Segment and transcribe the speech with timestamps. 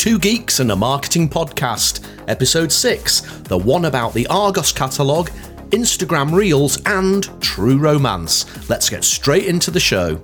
[0.00, 5.28] Two Geeks and a Marketing Podcast, Episode 6, the one about the Argos catalogue,
[5.72, 8.46] Instagram Reels, and True Romance.
[8.70, 10.18] Let's get straight into the show.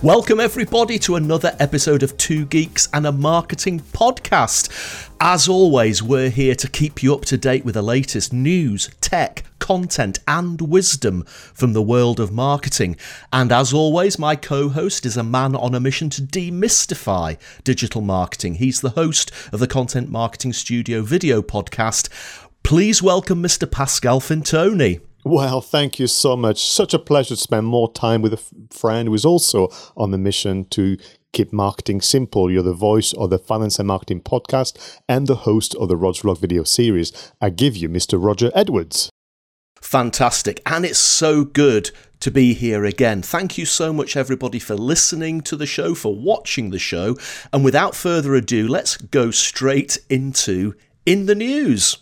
[0.00, 5.10] Welcome, everybody, to another episode of Two Geeks and a Marketing Podcast.
[5.18, 9.42] As always, we're here to keep you up to date with the latest news, tech,
[9.58, 12.94] content, and wisdom from the world of marketing.
[13.32, 18.00] And as always, my co host is a man on a mission to demystify digital
[18.00, 18.54] marketing.
[18.54, 22.08] He's the host of the Content Marketing Studio video podcast.
[22.62, 23.68] Please welcome Mr.
[23.68, 25.00] Pascal Fintoni.
[25.28, 26.70] Well, thank you so much.
[26.70, 30.16] Such a pleasure to spend more time with a friend who is also on the
[30.16, 30.96] mission to
[31.34, 32.50] Keep Marketing Simple.
[32.50, 36.22] You're the voice of the Finance and Marketing podcast and the host of the Rod's
[36.22, 37.12] Vlog video series.
[37.42, 38.18] I give you Mr.
[38.18, 39.10] Roger Edwards.
[39.82, 40.62] Fantastic.
[40.64, 43.20] And it's so good to be here again.
[43.20, 47.18] Thank you so much, everybody, for listening to the show, for watching the show.
[47.52, 50.72] And without further ado, let's go straight into
[51.04, 51.98] In the News.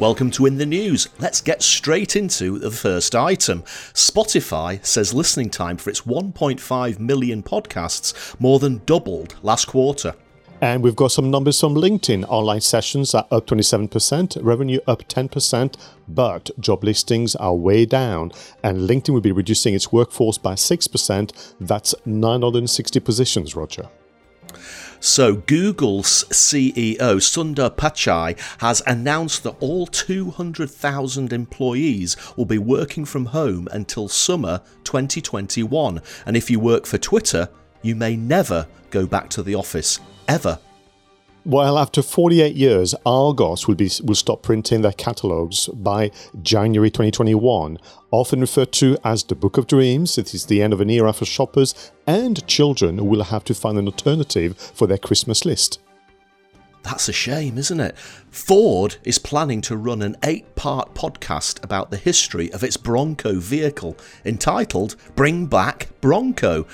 [0.00, 1.10] Welcome to In the News.
[1.18, 3.60] Let's get straight into the first item.
[3.92, 10.14] Spotify says listening time for its 1.5 million podcasts more than doubled last quarter.
[10.62, 12.24] And we've got some numbers from LinkedIn.
[12.30, 15.76] Online sessions are up 27%, revenue up 10%,
[16.08, 18.32] but job listings are way down.
[18.64, 21.54] And LinkedIn will be reducing its workforce by 6%.
[21.60, 23.90] That's 960 positions, Roger.
[25.02, 33.24] So, Google's CEO Sundar Pichai has announced that all 200,000 employees will be working from
[33.24, 36.02] home until summer 2021.
[36.26, 37.48] And if you work for Twitter,
[37.80, 40.58] you may never go back to the office, ever.
[41.46, 46.10] Well, after 48 years, Argos will, be, will stop printing their catalogues by
[46.42, 47.78] January 2021,
[48.10, 50.18] often referred to as the Book of Dreams.
[50.18, 53.78] It is the end of an era for shoppers and children will have to find
[53.78, 55.80] an alternative for their Christmas list.
[56.82, 57.96] That's a shame, isn't it?
[58.30, 63.34] Ford is planning to run an eight part podcast about the history of its Bronco
[63.38, 66.66] vehicle entitled Bring Back Bronco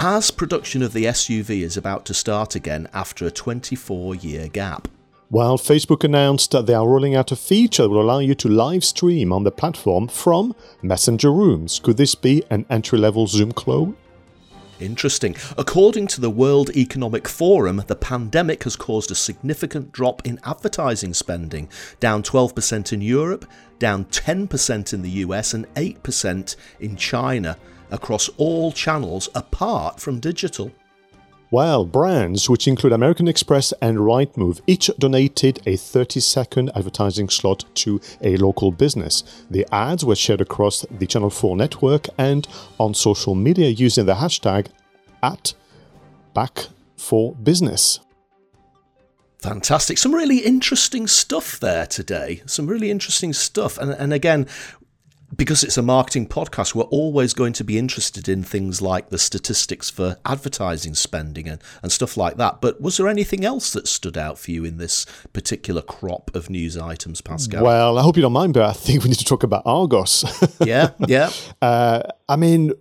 [0.00, 4.86] as production of the SUV is about to start again after a 24 year gap.
[5.28, 8.48] While Facebook announced that they are rolling out a feature that will allow you to
[8.48, 11.80] live stream on the platform from Messenger Rooms.
[11.80, 13.96] Could this be an entry level Zoom clone?
[14.78, 15.34] Interesting.
[15.58, 21.12] According to the World Economic Forum, the pandemic has caused a significant drop in advertising
[21.12, 23.44] spending, down 12% in Europe,
[23.80, 27.58] down 10% in the US, and 8% in China
[27.90, 30.70] across all channels apart from digital.
[31.50, 37.64] While brands, which include American Express and Rightmove, each donated a 30 second advertising slot
[37.76, 39.24] to a local business.
[39.50, 42.46] The ads were shared across the Channel 4 network and
[42.78, 44.66] on social media using the hashtag
[45.22, 45.54] at
[46.34, 46.66] back
[46.98, 48.00] for business.
[49.40, 49.96] Fantastic.
[49.96, 52.42] Some really interesting stuff there today.
[52.44, 53.78] Some really interesting stuff.
[53.78, 54.48] And, and again,
[55.36, 59.18] because it's a marketing podcast, we're always going to be interested in things like the
[59.18, 62.60] statistics for advertising spending and, and stuff like that.
[62.60, 66.48] But was there anything else that stood out for you in this particular crop of
[66.48, 67.62] news items, Pascal?
[67.64, 70.24] Well, I hope you don't mind, but I think we need to talk about Argos.
[70.64, 71.30] yeah, yeah.
[71.60, 72.72] Uh, I mean,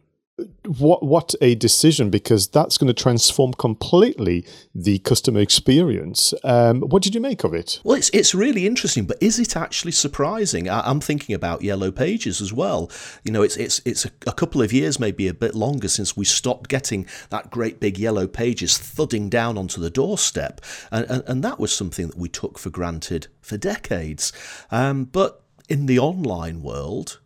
[0.66, 6.34] what what a decision because that's going to transform completely the customer experience.
[6.44, 7.80] Um, what did you make of it?
[7.84, 10.70] Well, it's it's really interesting, but is it actually surprising?
[10.70, 12.92] I, am thinking about Yellow Pages as well.
[13.24, 16.16] You know, it's it's it's a, a, couple of years, maybe a bit longer, since
[16.16, 20.62] we stopped getting that great big Yellow Pages thudding down onto the doorstep,
[20.92, 24.32] and and, and that was something that we took for granted for decades.
[24.70, 27.20] Um, but in the online world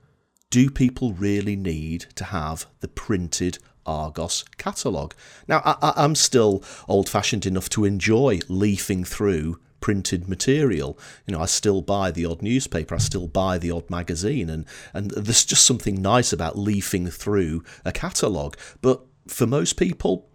[0.51, 5.15] do people really need to have the printed Argos catalogue?
[5.47, 10.99] Now, I, am still old fashioned enough to enjoy leafing through printed material.
[11.25, 14.65] You know, I still buy the odd newspaper, I still buy the odd magazine, and,
[14.93, 18.57] and there's just something nice about leafing through a catalogue.
[18.81, 20.29] But for most people,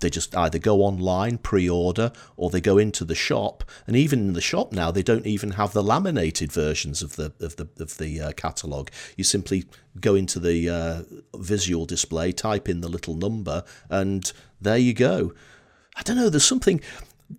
[0.00, 3.64] they just either go online, pre order, or they go into the shop.
[3.86, 7.32] And even in the shop now, they don't even have the laminated versions of the,
[7.40, 8.90] of the, of the uh, catalogue.
[9.16, 9.64] You simply
[10.00, 11.02] go into the uh,
[11.36, 14.30] visual display, type in the little number, and
[14.60, 15.32] there you go.
[15.96, 16.80] I don't know, there's something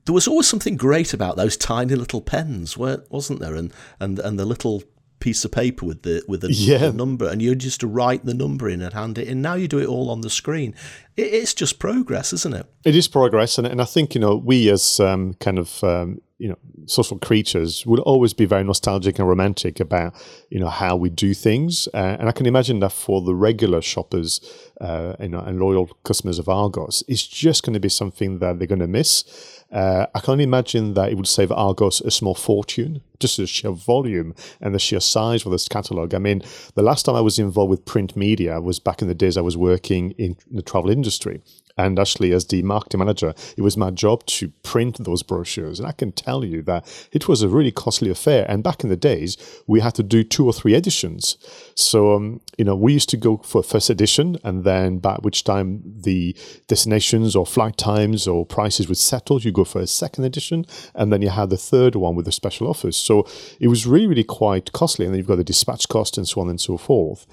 [0.05, 3.55] there was always something great about those tiny little pens, wasn't there?
[3.55, 4.83] And and and the little
[5.25, 6.77] piece of paper with the with the, yeah.
[6.77, 9.41] the number, and you just to write the number in and hand it in.
[9.41, 10.75] Now you do it all on the screen.
[11.17, 12.67] it's just progress, isn't it?
[12.85, 16.21] It is progress, and, and I think you know we as um, kind of um,
[16.37, 20.13] you know social creatures will always be very nostalgic and romantic about
[20.51, 23.81] you know how we do things, uh, and I can imagine that for the regular
[23.81, 24.39] shoppers
[24.79, 28.59] uh, you know, and loyal customers of Argos, it's just going to be something that
[28.59, 29.54] they're going to miss.
[29.71, 33.47] Uh, I can only imagine that it would save Argos a small fortune, just the
[33.47, 36.13] sheer volume and the sheer size of this catalogue.
[36.13, 36.41] I mean,
[36.75, 39.41] the last time I was involved with print media was back in the days I
[39.41, 41.41] was working in the travel industry.
[41.77, 45.79] And actually, as the marketing manager, it was my job to print those brochures.
[45.79, 48.45] And I can tell you that it was a really costly affair.
[48.47, 49.37] And back in the days,
[49.67, 51.37] we had to do two or three editions.
[51.75, 55.43] So, um, you know, we used to go for first edition, and then by which
[55.43, 56.35] time the
[56.67, 61.11] destinations or flight times or prices would settle, you go for a second edition, and
[61.11, 62.95] then you had the third one with the special offers.
[62.95, 63.27] So
[63.59, 65.05] it was really, really quite costly.
[65.05, 67.25] And then you've got the dispatch cost and so on and so forth.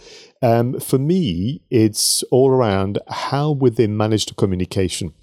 [0.43, 5.15] Um, for me, it's all around how would they manage the communication.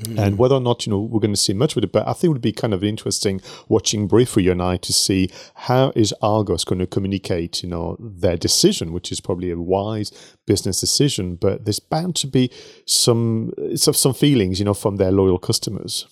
[0.00, 0.18] Mm.
[0.18, 2.12] And whether or not you know we're going to see much of it, but I
[2.12, 5.28] think it would be kind of interesting watching brief for you and I to see
[5.54, 10.12] how is Argos going to communicate, you know, their decision, which is probably a wise
[10.46, 12.50] business decision, but there's bound to be
[12.86, 16.06] some some feelings, you know, from their loyal customers.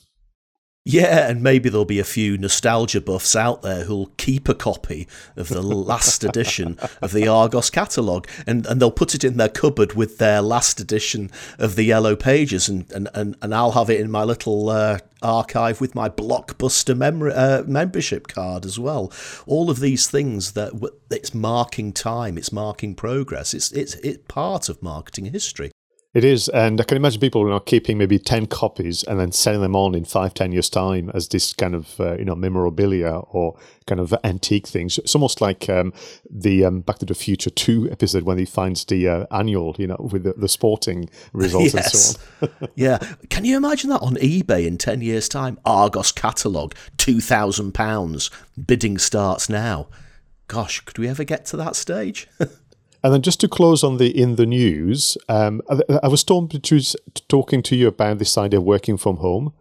[0.89, 5.09] Yeah, and maybe there'll be a few nostalgia buffs out there who'll keep a copy
[5.35, 9.49] of the last edition of the Argos catalogue and, and they'll put it in their
[9.49, 11.29] cupboard with their last edition
[11.59, 15.01] of the Yellow Pages, and, and, and, and I'll have it in my little uh,
[15.23, 19.13] archive with my blockbuster mem- uh, membership card as well.
[19.45, 20.73] All of these things that
[21.11, 25.73] it's marking time, it's marking progress, it's, it's, it's part of marketing history.
[26.17, 29.33] It is, and I can imagine people you know, keeping maybe ten copies and then
[29.33, 32.35] selling them on in five, ten years' time as this kind of uh, you know
[32.35, 34.97] memorabilia or kind of antique things.
[34.97, 35.93] It's almost like um,
[36.31, 39.89] the um, Back to the Future Two episode when he finds the uh, annual, you
[39.89, 42.15] know, with the, the sporting results yes.
[42.41, 42.69] and so on.
[42.77, 42.97] yeah,
[43.29, 45.61] can you imagine that on eBay in ten years' time?
[45.67, 48.31] Argos catalogue, two thousand pounds.
[48.57, 49.89] Bidding starts now.
[50.49, 52.27] Gosh, could we ever get to that stage?
[53.03, 56.61] And then just to close on the in the news, um, I, I, was talking
[57.63, 59.53] to you about this idea of working from home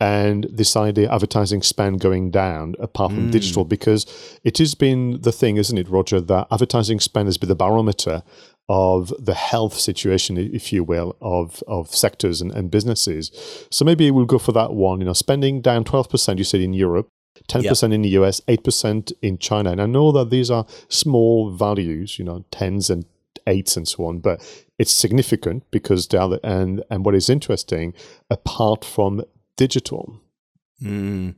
[0.00, 3.30] and this idea of advertising spend going down apart from mm.
[3.30, 4.04] digital because
[4.42, 8.24] it has been the thing, isn't it, Roger, that advertising spend has been the barometer
[8.68, 13.30] of the health situation, if you will, of of sectors and, and businesses.
[13.70, 15.00] So maybe we'll go for that one.
[15.00, 17.08] You know, spending down twelve percent, you said in Europe,
[17.48, 17.92] 10% yep.
[17.92, 19.72] in the US, 8% in China.
[19.72, 23.04] And I know that these are small values, you know, tens and
[23.46, 24.40] eights and so on, but
[24.78, 27.94] it's significant because the other, and, and what is interesting,
[28.30, 29.22] apart from
[29.56, 30.20] digital.
[30.82, 31.34] Mm.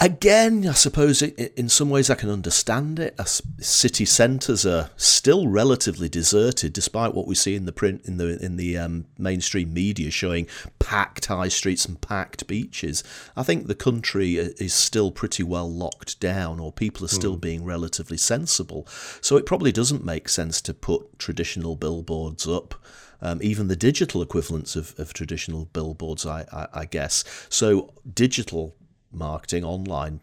[0.00, 3.18] Again, I suppose in some ways I can understand it.
[3.60, 8.44] City centres are still relatively deserted, despite what we see in the print in the
[8.44, 10.48] in the um, mainstream media showing
[10.80, 13.04] packed high streets and packed beaches.
[13.36, 17.42] I think the country is still pretty well locked down, or people are still mm.
[17.42, 18.88] being relatively sensible.
[19.20, 22.74] So it probably doesn't make sense to put traditional billboards up.
[23.22, 27.24] Um, even the digital equivalents of, of traditional billboards, I, I, I guess.
[27.48, 28.74] So digital
[29.14, 30.20] marketing, online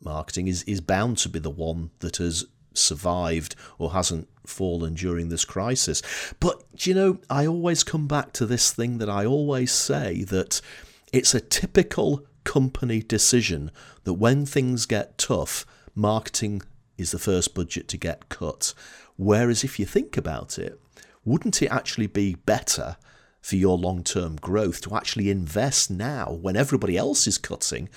[0.00, 2.44] marketing, is, is bound to be the one that has
[2.74, 6.02] survived or hasn't fallen during this crisis.
[6.40, 10.60] But, you know, I always come back to this thing that I always say that
[11.12, 13.70] it's a typical company decision
[14.04, 16.62] that when things get tough, marketing
[16.96, 18.72] is the first budget to get cut.
[19.16, 20.80] Whereas if you think about it,
[21.24, 22.96] wouldn't it actually be better
[23.46, 27.88] for your long term growth to actually invest now when everybody else is cutting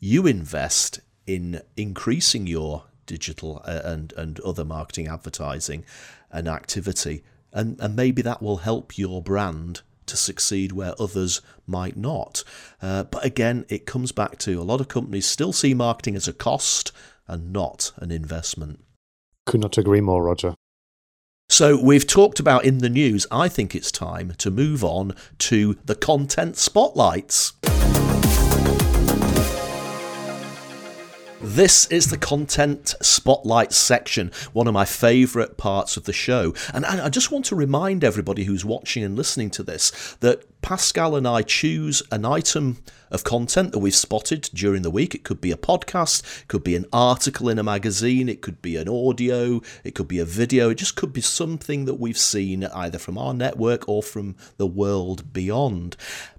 [0.00, 5.84] you invest in increasing your digital uh, and, and other marketing advertising
[6.30, 7.24] and activity.
[7.52, 12.44] And, and maybe that will help your brand to succeed where others might not.
[12.80, 16.28] Uh, but again, it comes back to a lot of companies still see marketing as
[16.28, 16.92] a cost
[17.26, 18.84] and not an investment.
[19.46, 20.54] Could not agree more, Roger.
[21.48, 23.26] So we've talked about in the news.
[23.30, 27.52] I think it's time to move on to the content spotlights.
[31.42, 36.54] This is the content spotlight section, one of my favourite parts of the show.
[36.72, 41.14] And I just want to remind everybody who's watching and listening to this that Pascal
[41.14, 42.78] and I choose an item
[43.10, 45.14] of content that we've spotted during the week.
[45.14, 48.62] It could be a podcast, it could be an article in a magazine, it could
[48.62, 52.18] be an audio, it could be a video, it just could be something that we've
[52.18, 55.96] seen either from our network or from the world beyond.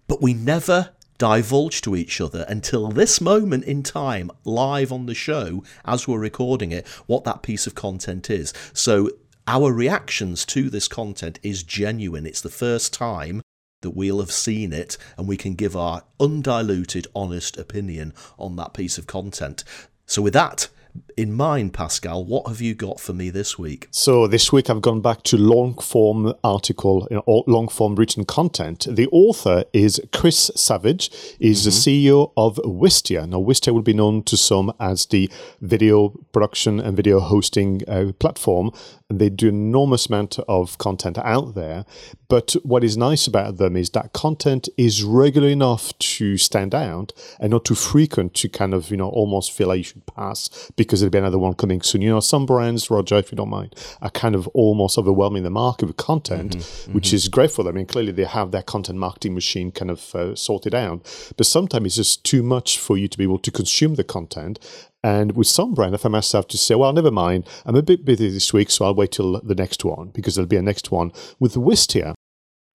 [0.07, 5.15] But we never divulge to each other until this moment in time, live on the
[5.15, 8.53] show, as we're recording it, what that piece of content is.
[8.73, 9.09] So
[9.47, 12.25] our reactions to this content is genuine.
[12.25, 13.41] It's the first time
[13.81, 18.73] that we'll have seen it and we can give our undiluted, honest opinion on that
[18.73, 19.63] piece of content.
[20.05, 20.67] So, with that,
[21.15, 23.87] in mind, Pascal, what have you got for me this week?
[23.91, 28.25] So this week I've gone back to long form article, you know, long form written
[28.25, 28.87] content.
[28.89, 31.65] The author is Chris Savage, is mm-hmm.
[31.65, 33.27] the CEO of Wistia.
[33.27, 35.29] Now Wistia will be known to some as the
[35.61, 38.71] video production and video hosting uh, platform.
[39.09, 41.85] They do enormous amount of content out there.
[42.29, 47.13] But what is nice about them is that content is regular enough to stand out
[47.39, 50.69] and not too frequent to kind of, you know, almost feel like you should pass
[50.75, 52.01] because there'll be another one coming soon.
[52.01, 55.49] You know, some brands, Roger, if you don't mind, are kind of almost overwhelming the
[55.49, 57.15] market with content, mm-hmm, which mm-hmm.
[57.15, 57.75] is great for them.
[57.75, 61.01] I mean, clearly they have their content marketing machine kind of uh, sorted out,
[61.37, 64.59] but sometimes it's just too much for you to be able to consume the content.
[65.03, 67.47] And with some brand, I find myself to say, well, never mind.
[67.65, 70.47] I'm a bit busy this week, so I'll wait till the next one because there'll
[70.47, 71.11] be a next one.
[71.39, 72.13] With the Wistia,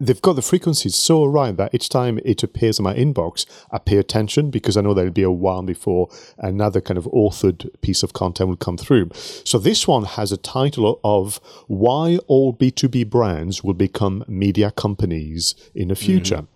[0.02, 3.78] they've got the frequencies so right that each time it appears in my inbox, I
[3.78, 8.02] pay attention because I know there'll be a while before another kind of authored piece
[8.02, 9.10] of content will come through.
[9.44, 15.54] So this one has a title of Why All B2B Brands Will Become Media Companies
[15.74, 16.36] in the Future.
[16.36, 16.51] Mm-hmm.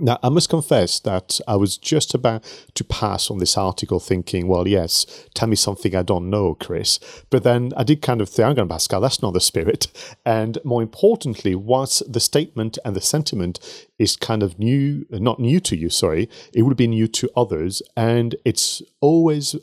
[0.00, 2.42] Now, I must confess that I was just about
[2.74, 6.98] to pass on this article thinking, well, yes, tell me something I don't know, Chris.
[7.30, 9.86] But then I did kind of think, I'm going to Pascal, that's not the spirit.
[10.26, 13.60] And more importantly, whilst the statement and the sentiment
[13.98, 17.82] is kind of new, not new to you, sorry, it would be new to others.
[17.96, 19.54] And it's always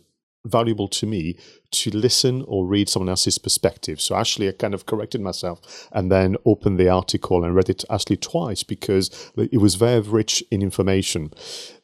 [0.45, 1.35] valuable to me
[1.71, 4.01] to listen or read someone else's perspective.
[4.01, 7.85] So actually, I kind of corrected myself and then opened the article and read it
[7.89, 11.31] actually twice because it was very rich in information.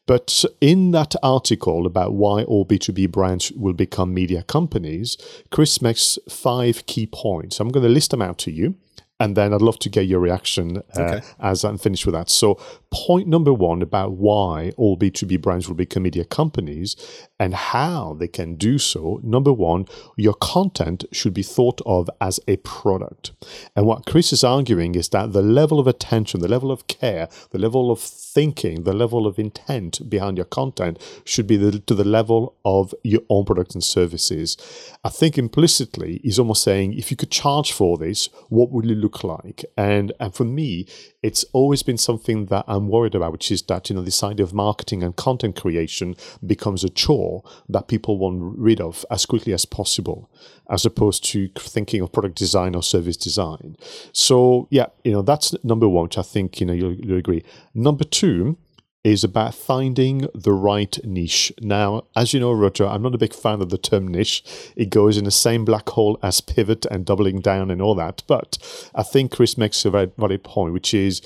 [0.06, 5.18] But in that article about why all B2B brands will become media companies,
[5.52, 7.60] Chris makes five key points.
[7.60, 8.76] I'm going to list them out to you
[9.20, 11.22] and then I'd love to get your reaction uh, okay.
[11.40, 12.30] as I'm finished with that.
[12.30, 12.60] So,
[12.92, 16.96] point number one about why all B2B brands will become media companies
[17.40, 19.20] and how they can do so.
[19.24, 23.32] Number one, your content should be thought of as a product.
[23.76, 27.30] And what Chris is arguing is that the level of attention, the level of care,
[27.52, 31.94] the level of thinking, the level of intent behind your content should be the, to
[31.94, 34.58] the level of your own products and services.
[35.04, 38.98] I think implicitly he's almost saying if you could charge for this, what would it
[38.98, 39.64] look like?
[39.78, 40.88] And and for me,
[41.28, 44.46] it's always been something that I'm worried about, which is that you know this idea
[44.46, 46.16] of marketing and content creation
[46.46, 50.30] becomes a chore that people want rid of as quickly as possible,
[50.70, 53.76] as opposed to thinking of product design or service design.
[54.14, 57.44] So yeah, you know that's number one, which I think you know you'll, you'll agree.
[57.74, 58.58] Number two
[59.04, 61.52] is about finding the right niche.
[61.62, 64.44] Now, as you know, Roger, I'm not a big fan of the term niche.
[64.76, 68.24] It goes in the same black hole as pivot and doubling down and all that.
[68.28, 68.58] But
[68.94, 71.22] I think Chris makes a very valid point, which is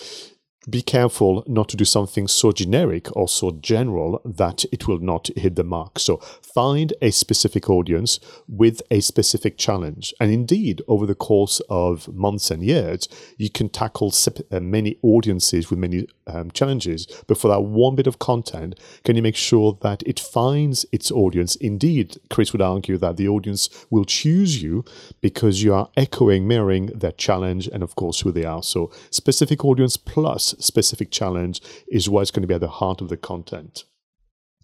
[0.70, 5.30] be careful not to do something so generic or so general that it will not
[5.36, 5.98] hit the mark.
[5.98, 10.14] So find a specific audience with a specific challenge.
[10.20, 14.14] And indeed, over the course of months and years, you can tackle
[14.52, 17.08] uh, many audiences with many um, challenges.
[17.26, 21.12] But for that one bit of content, can you make sure that it finds its
[21.12, 21.56] audience?
[21.56, 24.86] Indeed, Chris would argue that the audience will choose you
[25.22, 28.62] because you are echoing, mirroring their challenge and, of course, who they are.
[28.62, 33.10] So specific audience plus specific challenge is what's going to be at the heart of
[33.10, 33.86] the content.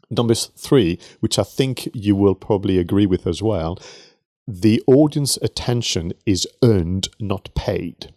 [0.10, 3.78] Number three, which I think you will probably agree with as well,
[4.48, 8.14] the audience attention is earned, not paid.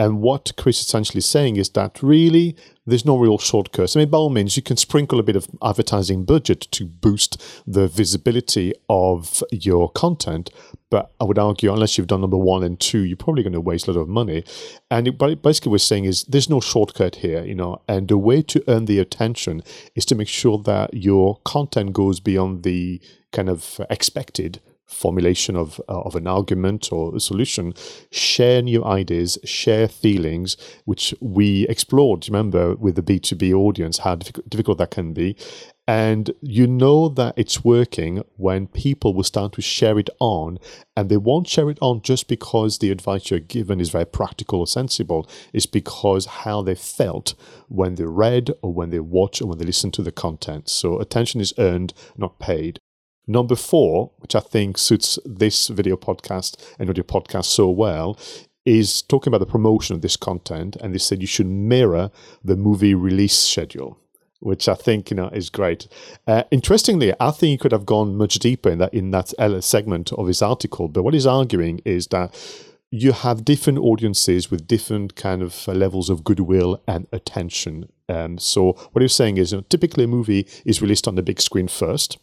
[0.00, 3.94] And what Chris is essentially saying is that really there's no real shortcuts.
[3.94, 7.36] I mean, by all means, you can sprinkle a bit of advertising budget to boost
[7.66, 10.48] the visibility of your content.
[10.88, 13.60] But I would argue, unless you've done number one and two, you're probably going to
[13.60, 14.42] waste a lot of money.
[14.90, 17.82] And it, basically, we're saying is there's no shortcut here, you know.
[17.86, 19.62] And the way to earn the attention
[19.94, 23.02] is to make sure that your content goes beyond the
[23.32, 27.72] kind of expected formulation of uh, of an argument or a solution,
[28.10, 32.28] share new ideas, share feelings, which we explored.
[32.28, 35.36] Remember with the B two B audience how difficult that can be,
[35.86, 40.58] and you know that it's working when people will start to share it on,
[40.96, 44.60] and they won't share it on just because the advice you're given is very practical
[44.60, 45.28] or sensible.
[45.52, 47.34] It's because how they felt
[47.68, 50.68] when they read or when they watch or when they listen to the content.
[50.68, 52.78] So attention is earned, not paid.
[53.26, 58.18] Number four, which I think suits this video podcast and audio podcast so well,
[58.64, 60.76] is talking about the promotion of this content.
[60.80, 62.10] And they said you should mirror
[62.44, 63.98] the movie release schedule
[64.40, 65.86] which I think you know is great.
[66.26, 70.12] Uh, interestingly, I think he could have gone much deeper in that in that segment
[70.14, 70.88] of his article.
[70.88, 72.34] But what he's arguing is that
[72.90, 77.88] you have different audiences with different kind of uh, levels of goodwill and attention.
[78.08, 81.22] Um, so what you're saying is, you know, typically a movie is released on the
[81.22, 82.18] big screen first,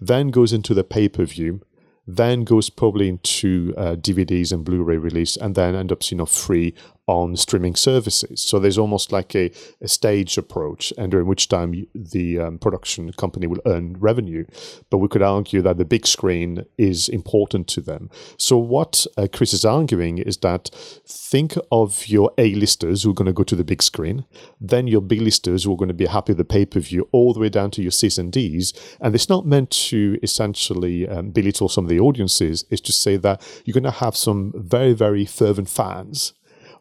[0.00, 1.60] then goes into the pay per view,
[2.06, 6.26] then goes probably into uh, DVDs and Blu-ray release, and then end up you know
[6.26, 6.74] free
[7.08, 8.42] on streaming services.
[8.42, 9.50] So there's almost like a,
[9.80, 14.44] a stage approach, and during which time the um, production company will earn revenue.
[14.90, 18.10] But we could argue that the big screen is important to them.
[18.36, 20.70] So what uh, Chris is arguing is that
[21.06, 24.26] think of your A-listers who are going to go to the big screen,
[24.60, 27.48] then your B-listers who are going to be happy with the pay-per-view, all the way
[27.48, 28.74] down to your C's and D's.
[29.00, 32.66] And it's not meant to essentially um, belittle some of the audiences.
[32.68, 36.34] It's to say that you're going to have some very, very fervent fans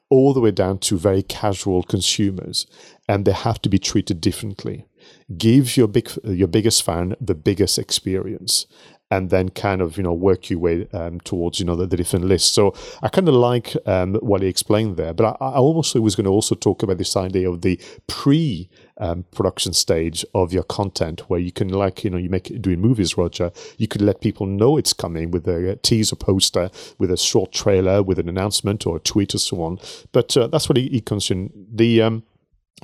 [0.10, 2.66] all the way down to very casual consumers,
[3.08, 4.86] and they have to be treated differently.
[5.38, 8.66] Give your big your biggest fan the biggest experience,
[9.10, 11.98] and then kind of you know work your way um, towards you know the, the,
[11.98, 12.52] different lists.
[12.52, 16.16] So I kind of like um, what he explained there, but I, I almost was
[16.16, 20.64] going to also talk about this idea of the pre um, production stage of your
[20.64, 23.52] content, where you can like you know you make doing movies, Roger.
[23.78, 28.02] You could let people know it's coming with a teaser poster, with a short trailer,
[28.04, 29.80] with an announcement or a tweet or so on.
[30.12, 31.52] But uh, that's what he, consumed.
[31.72, 32.24] The um,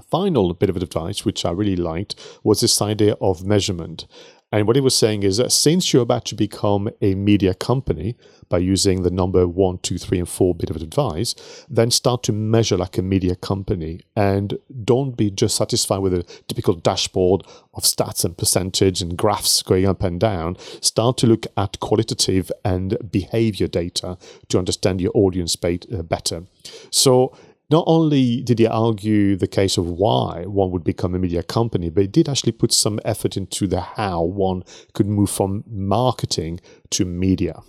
[0.10, 4.08] final bit of advice, which I really liked, was this idea of measurement.
[4.54, 8.16] And what he was saying is that since you're about to become a media company
[8.50, 12.32] by using the number one, two, three, and four bit of advice, then start to
[12.32, 17.42] measure like a media company and don't be just satisfied with a typical dashboard
[17.74, 20.56] of stats and percentage and graphs going up and down.
[20.82, 24.20] Start to look at qualitative and behavior data
[24.50, 26.44] to understand your audience uh, better.
[26.92, 27.36] So
[27.70, 31.90] not only did he argue the case of why one would become a media company,
[31.90, 36.60] but he did actually put some effort into the how one could move from marketing
[36.92, 37.64] to media.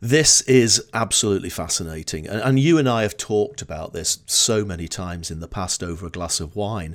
[0.00, 2.28] This is absolutely fascinating.
[2.28, 6.06] And, you and I have talked about this so many times in the past over
[6.06, 6.94] a glass of wine.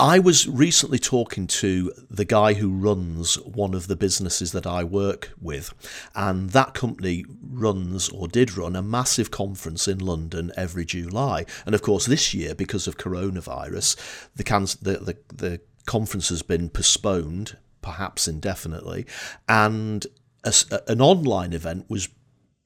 [0.00, 4.82] I was recently talking to the guy who runs one of the businesses that I
[4.82, 5.74] work with,
[6.14, 11.44] and that company runs or did run a massive conference in London every July.
[11.66, 13.94] And of course, this year, because of coronavirus,
[14.34, 14.44] the,
[14.80, 19.04] the, the, the conference has been postponed, perhaps indefinitely,
[19.50, 20.06] and
[20.44, 20.54] a,
[20.88, 22.08] an online event was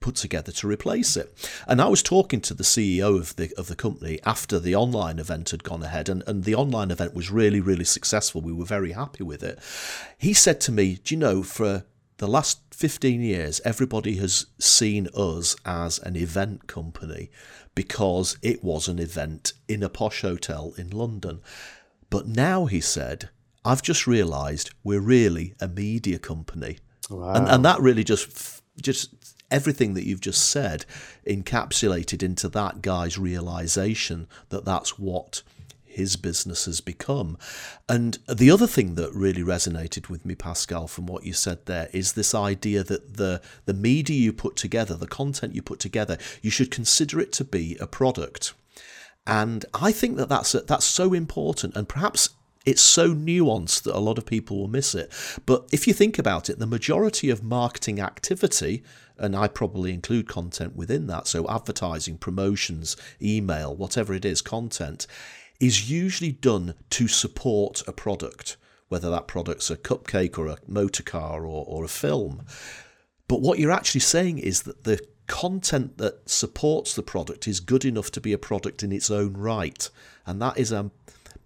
[0.04, 1.32] put together to replace it.
[1.66, 5.18] And I was talking to the CEO of the of the company after the online
[5.18, 8.42] event had gone ahead, and, and the online event was really, really successful.
[8.42, 9.58] We were very happy with it.
[10.18, 11.84] He said to me, Do you know, for
[12.18, 17.30] the last 15 years, everybody has seen us as an event company
[17.74, 21.40] because it was an event in a posh hotel in London.
[22.10, 23.30] But now, he said,
[23.64, 26.76] I've just realised we're really a media company.
[27.08, 27.32] Wow.
[27.32, 30.84] And, and that really just just everything that you've just said
[31.26, 35.42] encapsulated into that guy's realization that that's what
[35.84, 37.38] his business has become.
[37.88, 41.88] And the other thing that really resonated with me, Pascal, from what you said there,
[41.92, 46.18] is this idea that the the media you put together, the content you put together,
[46.42, 48.54] you should consider it to be a product.
[49.24, 52.30] And I think that that's that's so important, and perhaps
[52.64, 55.12] it's so nuanced that a lot of people will miss it.
[55.46, 58.82] But if you think about it, the majority of marketing activity
[59.18, 61.26] and I probably include content within that.
[61.28, 65.06] So, advertising, promotions, email, whatever it is, content
[65.60, 68.56] is usually done to support a product,
[68.88, 72.44] whether that product's a cupcake or a motor car or, or a film.
[73.28, 77.84] But what you're actually saying is that the content that supports the product is good
[77.84, 79.88] enough to be a product in its own right.
[80.26, 80.90] And that is a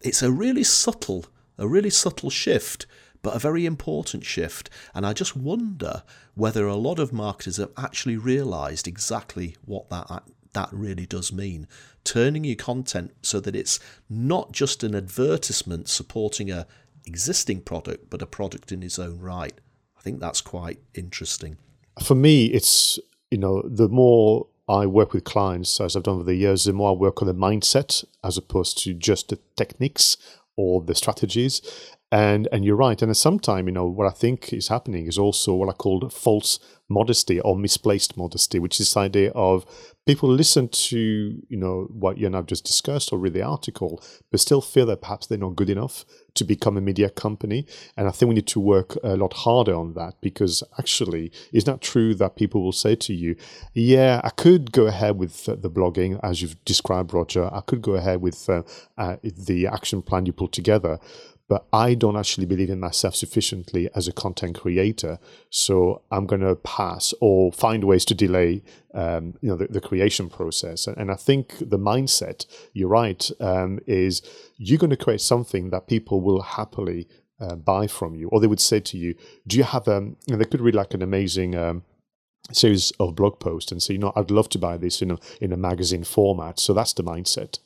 [0.00, 1.26] it's a really subtle,
[1.56, 2.86] a really subtle shift
[3.28, 4.70] but a very important shift.
[4.94, 6.02] And I just wonder
[6.34, 10.22] whether a lot of marketers have actually realized exactly what that
[10.54, 11.68] that really does mean.
[12.04, 16.66] Turning your content so that it's not just an advertisement supporting a
[17.04, 19.60] existing product, but a product in its own right.
[19.98, 21.58] I think that's quite interesting.
[22.02, 22.98] For me, it's
[23.30, 26.72] you know the more I work with clients as I've done over the years, the
[26.72, 30.16] more I work on the mindset as opposed to just the techniques
[30.58, 31.62] or the strategies.
[32.10, 33.00] And and you're right.
[33.02, 35.72] And at some time, you know, what I think is happening is also what I
[35.72, 39.66] call false modesty or misplaced modesty, which is this idea of
[40.06, 44.02] people listen to, you know, what you and I've just discussed or read the article,
[44.30, 47.66] but still feel that perhaps they're not good enough to become a media company.
[47.94, 51.66] And I think we need to work a lot harder on that because actually it's
[51.66, 53.36] not true that people will say to you,
[53.74, 57.52] yeah, I could go ahead with the blogging as you've described, Roger.
[57.52, 58.62] I could go ahead with uh,
[58.96, 60.98] uh, the action plan you put together
[61.48, 65.18] but I don't actually believe in myself sufficiently as a content creator.
[65.48, 69.80] So I'm going to pass or find ways to delay, um, you know, the, the,
[69.80, 70.86] creation process.
[70.86, 74.20] And I think the mindset, you're right, um, is
[74.58, 77.08] you're going to create something that people will happily
[77.40, 79.14] uh, buy from you, or they would say to you,
[79.46, 81.54] "Do you have um?" And they could read like an amazing.
[81.54, 81.84] Um,
[82.50, 85.18] series of blog posts and say, you know, I'd love to buy this in a
[85.38, 86.58] in a magazine format.
[86.58, 87.58] So that's the mindset.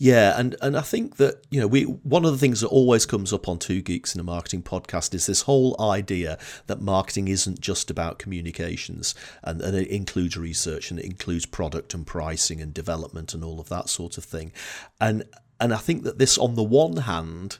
[0.00, 3.04] Yeah, and, and I think that you know we one of the things that always
[3.04, 7.26] comes up on Two Geeks in a Marketing podcast is this whole idea that marketing
[7.26, 12.60] isn't just about communications and, and it includes research and it includes product and pricing
[12.60, 14.52] and development and all of that sort of thing,
[15.00, 15.24] and
[15.58, 17.58] and I think that this on the one hand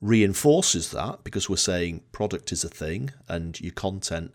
[0.00, 4.32] reinforces that because we're saying product is a thing and your content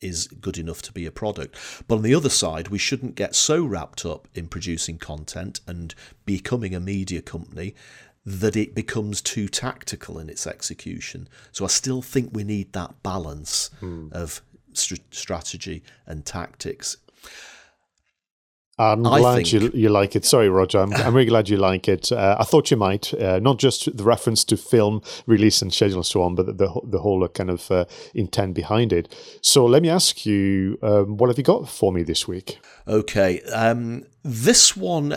[0.00, 1.56] is good enough to be a product.
[1.86, 5.94] But on the other side, we shouldn't get so wrapped up in producing content and
[6.24, 7.74] becoming a media company
[8.24, 11.28] that it becomes too tactical in its execution.
[11.50, 14.12] So I still think we need that balance mm.
[14.12, 14.42] of
[14.74, 16.98] st- strategy and tactics.
[18.78, 20.24] I'm glad think, you, you like it.
[20.24, 20.78] Sorry, Roger.
[20.78, 22.12] I'm, I'm really glad you like it.
[22.18, 25.98] Uh, I thought you might, uh, not just the reference to film release and schedule
[25.98, 29.14] and so on, but the, the, the whole uh, kind of uh, intent behind it.
[29.40, 32.58] So let me ask you, um, what have you got for me this week?
[32.88, 33.40] Okay.
[33.52, 35.16] Um, this one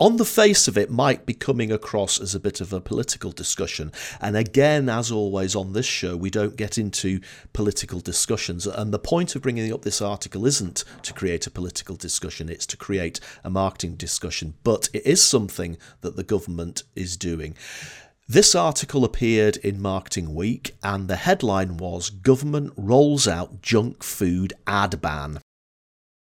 [0.00, 3.30] on the face of it, might be coming across as a bit of a political
[3.30, 3.92] discussion.
[4.20, 7.20] And again, as always on this show, we don't get into
[7.52, 8.66] political discussions.
[8.66, 12.66] And the point of bringing up this article isn't to create a political discussion, it's
[12.66, 14.54] to create a marketing discussion.
[14.64, 17.54] But it is something that the government is doing.
[18.26, 24.52] This article appeared in Marketing Week, and the headline was Government Rolls Out Junk Food
[24.66, 25.40] Ad Ban.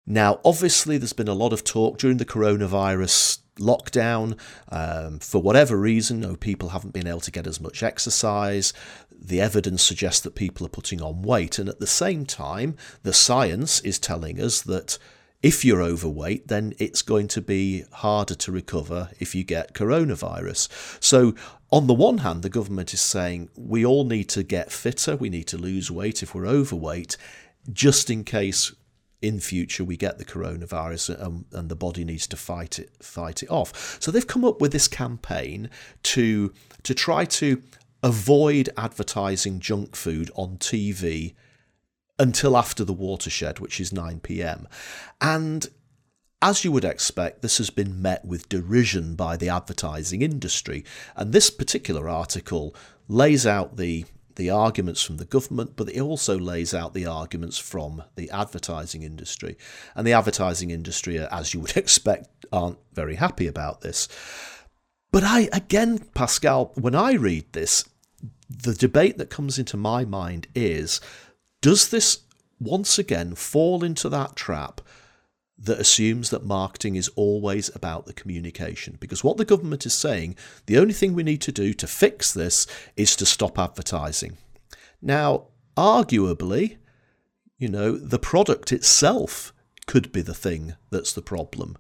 [0.06, 4.38] Now, obviously, there's been a lot of talk during the coronavirus lockdown.
[4.70, 8.74] Um, for whatever reason, no, people haven't been able to get as much exercise.
[9.12, 11.60] The evidence suggests that people are putting on weight.
[11.60, 14.98] And at the same time, the science is telling us that
[15.42, 20.70] if you're overweight, then it's going to be harder to recover if you get coronavirus.
[21.04, 21.36] So,
[21.70, 25.30] on the one hand, the government is saying we all need to get fitter, we
[25.30, 27.18] need to lose weight if we're overweight,
[27.74, 28.74] just in case
[29.24, 33.42] in future we get the coronavirus and, and, the body needs to fight it fight
[33.42, 33.98] it off.
[34.02, 35.70] So they've come up with this campaign
[36.04, 37.64] to to try to
[38.04, 41.34] avoid advertising junk food on TV
[42.20, 44.68] until after the watershed, which is 9 p.m.
[45.22, 45.68] And
[46.42, 50.84] as you would expect, this has been met with derision by the advertising industry.
[51.16, 52.76] And this particular article
[53.08, 54.04] lays out the
[54.36, 59.04] the arguments from the government, but it also lays out the arguments from the advertising
[59.04, 59.58] industry.
[59.96, 64.08] And the advertising industry, uh, as you would expect, aren't very happy about this.
[65.12, 67.88] But I, again, Pascal, when I read this,
[68.50, 71.02] the debate that comes into my mind is
[71.62, 72.20] does this
[72.60, 74.82] once again fall into that trap
[75.64, 78.98] that assumes that marketing is always about the communication.
[79.00, 82.34] Because what the government is saying, the only thing we need to do to fix
[82.34, 84.38] this is to stop advertising.
[85.02, 85.48] Now,
[85.78, 86.78] arguably,
[87.58, 89.54] you know, the product itself
[89.86, 91.78] could be the thing that's the problem.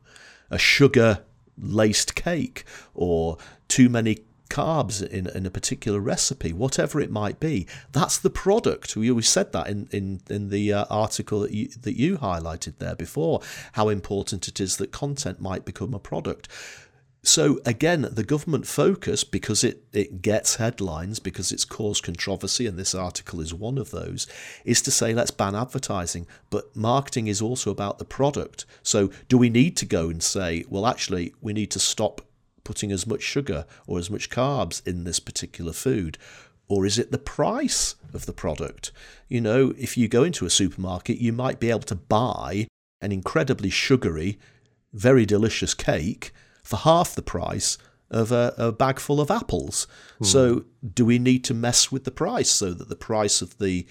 [0.49, 1.23] A sugar
[1.57, 4.19] laced cake or too many
[4.53, 7.65] carbs in, in a particular recipe, whatever it might be.
[7.91, 8.95] That's the product.
[8.95, 12.77] We, we said that in, in, in the uh, article that you, that you highlighted
[12.77, 13.41] there before,
[13.73, 16.47] how important it is that content might become a product.
[17.25, 22.77] So again, the government focus, because it, it gets headlines, because it's caused controversy, and
[22.77, 24.27] this article is one of those,
[24.65, 26.27] is to say let's ban advertising.
[26.49, 28.65] But marketing is also about the product.
[28.83, 32.21] So do we need to go and say, well, actually, we need to stop
[32.63, 36.17] putting as much sugar or as much carbs in this particular food?
[36.67, 38.91] Or is it the price of the product?
[39.27, 42.67] You know, if you go into a supermarket, you might be able to buy
[43.01, 44.39] an incredibly sugary,
[44.93, 46.31] very delicious cake
[46.63, 47.77] for half the price
[48.09, 49.87] of a, a bag full of apples.
[50.19, 50.23] Hmm.
[50.23, 53.85] So, do we need to mess with the price so that the price of the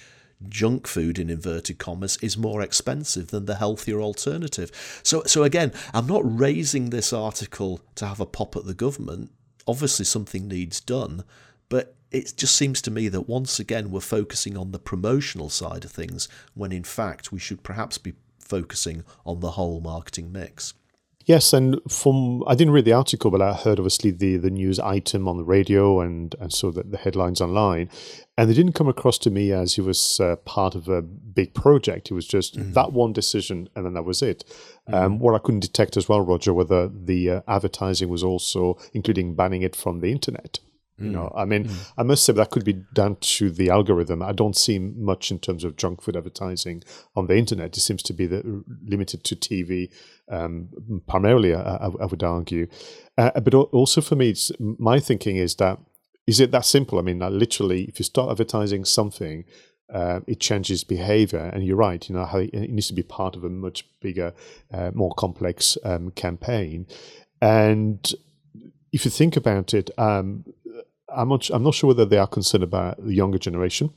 [0.48, 5.00] junk food in inverted commas is more expensive than the healthier alternative.
[5.02, 9.31] So so again, I'm not raising this article to have a pop at the government.
[9.66, 11.24] Obviously something needs done,
[11.68, 15.85] but it just seems to me that once again we're focusing on the promotional side
[15.85, 20.74] of things when in fact we should perhaps be focusing on the whole marketing mix.
[21.25, 24.79] Yes, and from I didn't read the article, but I heard obviously the the news
[24.81, 27.89] item on the radio and and saw the, the headlines online,
[28.37, 31.55] and they didn't come across to me as he was uh, part of a big
[31.55, 32.11] project.
[32.11, 32.73] It was just mm-hmm.
[32.73, 34.45] that one decision, and then that was it.
[34.89, 35.05] Um, mm-hmm.
[35.05, 39.35] Um, what I couldn't detect as well, Roger, whether the uh, advertising was also including
[39.35, 40.59] banning it from the internet.
[41.05, 41.93] You know, I mean, mm.
[41.99, 44.23] I must say that could be down to the algorithm.
[44.23, 46.83] I don't see much in terms of junk food advertising
[47.17, 47.77] on the internet.
[47.77, 49.93] It seems to be the, limited to TV,
[50.31, 50.69] um,
[51.09, 51.55] primarily.
[51.55, 52.69] I, I, would argue,
[53.19, 55.79] uh, but also for me, my thinking is that
[56.27, 56.99] is it that simple?
[56.99, 59.45] I mean, literally, if you start advertising something,
[59.93, 61.51] uh, it changes behavior.
[61.53, 64.33] And you're right, you know, how it needs to be part of a much bigger,
[64.73, 66.87] uh, more complex um, campaign.
[67.41, 68.11] And
[68.93, 70.45] if you think about it, um,
[71.14, 73.90] I'm not, I'm not sure whether they are concerned about the younger generation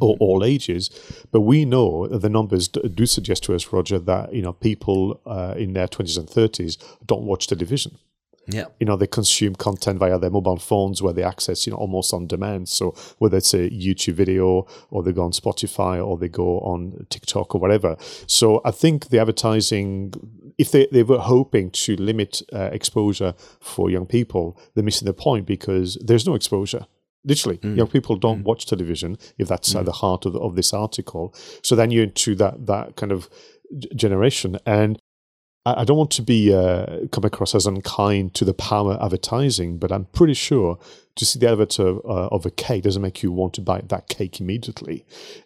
[0.00, 0.22] or mm-hmm.
[0.22, 0.90] all ages,
[1.30, 5.54] but we know the numbers do suggest to us, Roger, that you know people uh,
[5.56, 7.98] in their 20s and 30s don't watch television.
[8.46, 8.66] Yeah.
[8.80, 12.12] You know, they consume content via their mobile phones where they access, you know, almost
[12.12, 12.68] on demand.
[12.68, 17.06] So whether it's a YouTube video or they go on Spotify or they go on
[17.08, 17.96] TikTok or whatever.
[18.26, 20.12] So I think the advertising,
[20.62, 24.44] if they, they were hoping to limit uh, exposure for young people,
[24.74, 26.86] they're missing the point because there's no exposure.
[27.24, 27.76] Literally, mm.
[27.76, 28.44] young people don't mm.
[28.44, 29.80] watch television if that's mm.
[29.80, 31.34] at the heart of, of this article.
[31.62, 33.28] So then you're into that that kind of
[33.96, 34.56] generation.
[34.64, 35.00] And
[35.64, 39.92] I don't want to be uh, come across as unkind to the power advertising, but
[39.92, 40.76] I'm pretty sure
[41.14, 43.82] to see the advert of, uh, of a cake doesn't make you want to buy
[43.86, 45.04] that cake immediately.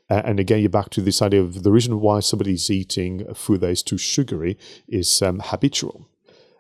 [0.08, 3.60] Uh, and again, you're back to this idea of the reason why somebody's eating food
[3.60, 4.56] that is too sugary
[4.88, 6.08] is um, habitual.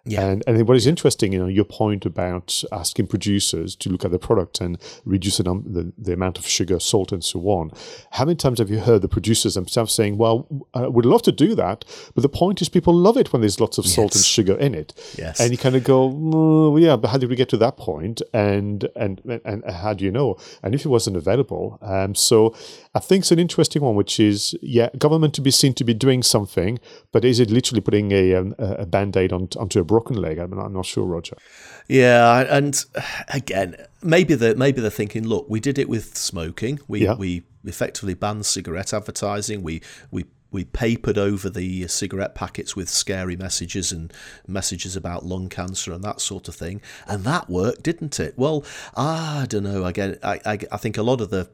[0.06, 0.26] Yeah.
[0.26, 4.12] And and what is interesting, you know, your point about asking producers to look at
[4.12, 7.72] the product and reduce the, the, the, amount of sugar, salt, and so on.
[8.12, 11.32] How many times have you heard the producers themselves saying, "Well, I would love to
[11.32, 13.94] do that, but the point is, people love it when there's lots of yes.
[13.94, 15.40] salt and sugar in it." Yes.
[15.40, 18.22] And you kind of go, well, "Yeah, but how did we get to that point?
[18.32, 20.36] And and and how do you know?
[20.62, 22.54] And if it wasn't available, um, so
[22.94, 25.94] I think it's an interesting one, which is yeah, government to be seen to be
[25.94, 26.78] doing something,
[27.12, 30.20] but is it literally putting a um, a, a band aid on, onto a broken
[30.20, 30.38] leg.
[30.38, 31.36] I'm not, I'm not sure, Roger.
[31.88, 32.84] Yeah, and
[33.28, 36.80] again, maybe they're maybe they're thinking, look, we did it with smoking.
[36.88, 37.14] We yeah.
[37.14, 39.62] we effectively banned cigarette advertising.
[39.62, 44.12] We we we papered over the cigarette packets with scary messages and
[44.46, 48.34] messages about lung cancer and that sort of thing, and that worked, didn't it?
[48.36, 48.64] Well,
[48.96, 49.84] ah, I don't know.
[49.84, 51.48] Again, I, I, I think a lot of the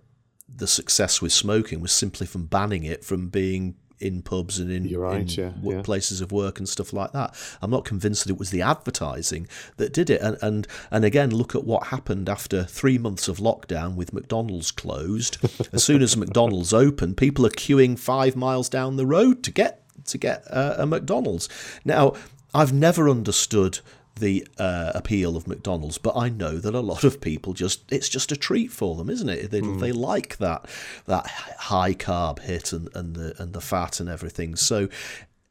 [0.55, 4.99] the success with smoking was simply from banning it from being in pubs and in,
[4.99, 5.83] right, in yeah, yeah.
[5.83, 7.35] places of work and stuff like that.
[7.63, 10.21] I'm not convinced that it was the advertising that did it.
[10.21, 14.71] And and and again, look at what happened after three months of lockdown with McDonald's
[14.71, 15.39] closed.
[15.73, 19.83] as soon as McDonald's opened, people are queuing five miles down the road to get
[20.07, 21.49] to get uh, a McDonald's.
[21.85, 22.15] Now,
[22.55, 23.81] I've never understood
[24.17, 28.09] the uh, appeal of McDonald's, but I know that a lot of people just it's
[28.09, 29.51] just a treat for them, isn't it?
[29.51, 29.81] They, mm.
[29.81, 30.67] they like that
[31.07, 34.57] that high carb hit and, and the and the fat and everything.
[34.57, 34.89] So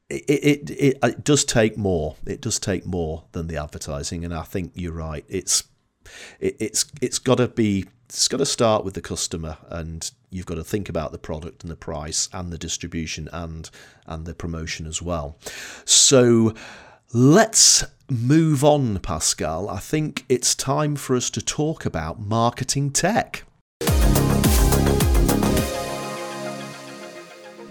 [0.09, 2.15] it, it, it it does take more.
[2.25, 5.25] It does take more than the advertising, and I think you're right.
[5.27, 5.63] It's
[6.39, 10.45] it, it's it's got to be it's got to start with the customer and you've
[10.45, 13.69] got to think about the product and the price and the distribution and
[14.05, 15.37] and the promotion as well
[15.85, 16.53] so
[17.13, 19.69] Let's move on, Pascal.
[19.69, 23.45] I think it's time for us to talk about marketing tech.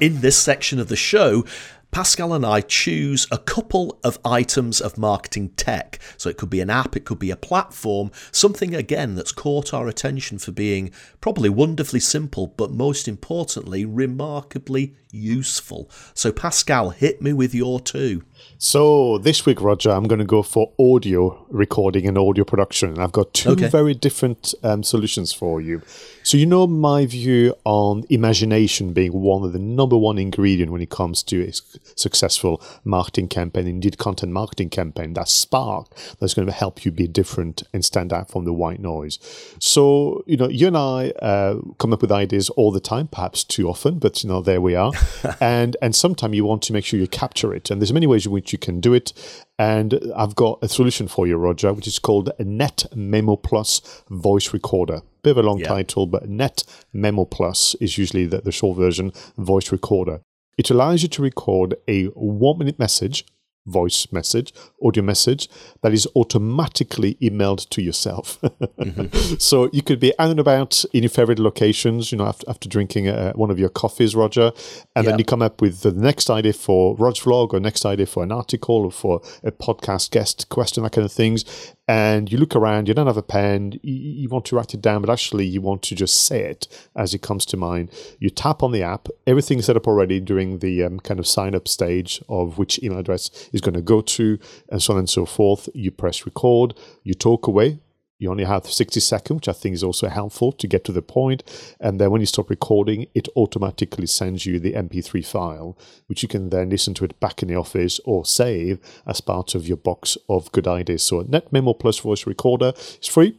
[0.01, 1.45] In this section of the show,
[1.91, 5.99] Pascal and I choose a couple of items of marketing tech.
[6.17, 9.75] So it could be an app, it could be a platform, something again that's caught
[9.75, 15.91] our attention for being probably wonderfully simple, but most importantly, remarkably useful.
[16.15, 18.23] So, Pascal, hit me with your two.
[18.63, 22.99] So this week, Roger, I'm going to go for audio recording and audio production.
[22.99, 23.69] I've got two okay.
[23.69, 25.81] very different um, solutions for you.
[26.23, 30.83] So you know my view on imagination being one of the number one ingredient when
[30.83, 31.53] it comes to a
[31.99, 35.15] successful marketing campaign, indeed content marketing campaign.
[35.15, 38.79] That spark that's going to help you be different and stand out from the white
[38.79, 39.19] noise.
[39.59, 43.43] So you know, you and I uh, come up with ideas all the time, perhaps
[43.43, 44.93] too often, but you know, there we are.
[45.41, 48.27] and and sometimes you want to make sure you capture it, and there's many ways
[48.27, 49.13] in which you can do it.
[49.59, 54.53] And I've got a solution for you, Roger, which is called Net Memo Plus Voice
[54.53, 55.03] Recorder.
[55.23, 55.69] Bit of a long yeah.
[55.69, 60.21] title, but Net Memo Plus is usually the, the short version voice recorder.
[60.57, 63.25] It allows you to record a one minute message
[63.67, 65.49] voice message, audio message
[65.83, 68.41] that is automatically emailed to yourself.
[68.43, 69.35] mm-hmm.
[69.39, 72.69] So you could be out and about in your favorite locations, you know, after, after
[72.69, 74.53] drinking uh, one of your coffees, Roger,
[74.97, 78.07] and then you come up with the next idea for Rod's vlog or next idea
[78.07, 81.45] for an article or for a podcast guest question, that kind of things
[81.91, 84.81] and you look around, you don't have a pen, you, you, want to write it
[84.81, 87.91] down, but actually you want to just say it as it comes to mind.
[88.21, 91.53] You tap on the app, everything's set up already during the um, kind of sign
[91.53, 95.11] up stage of which email address is going to go to, and so on and
[95.11, 95.69] so forth.
[95.75, 97.81] You press record, you talk away,
[98.21, 101.01] you only have 60 seconds, which I think is also helpful to get to the
[101.01, 101.43] point.
[101.81, 106.29] And then when you stop recording, it automatically sends you the MP3 file, which you
[106.29, 109.79] can then listen to it back in the office or save as part of your
[109.79, 111.03] box of good ideas.
[111.03, 113.39] So NetMemo Plus Voice Recorder is free.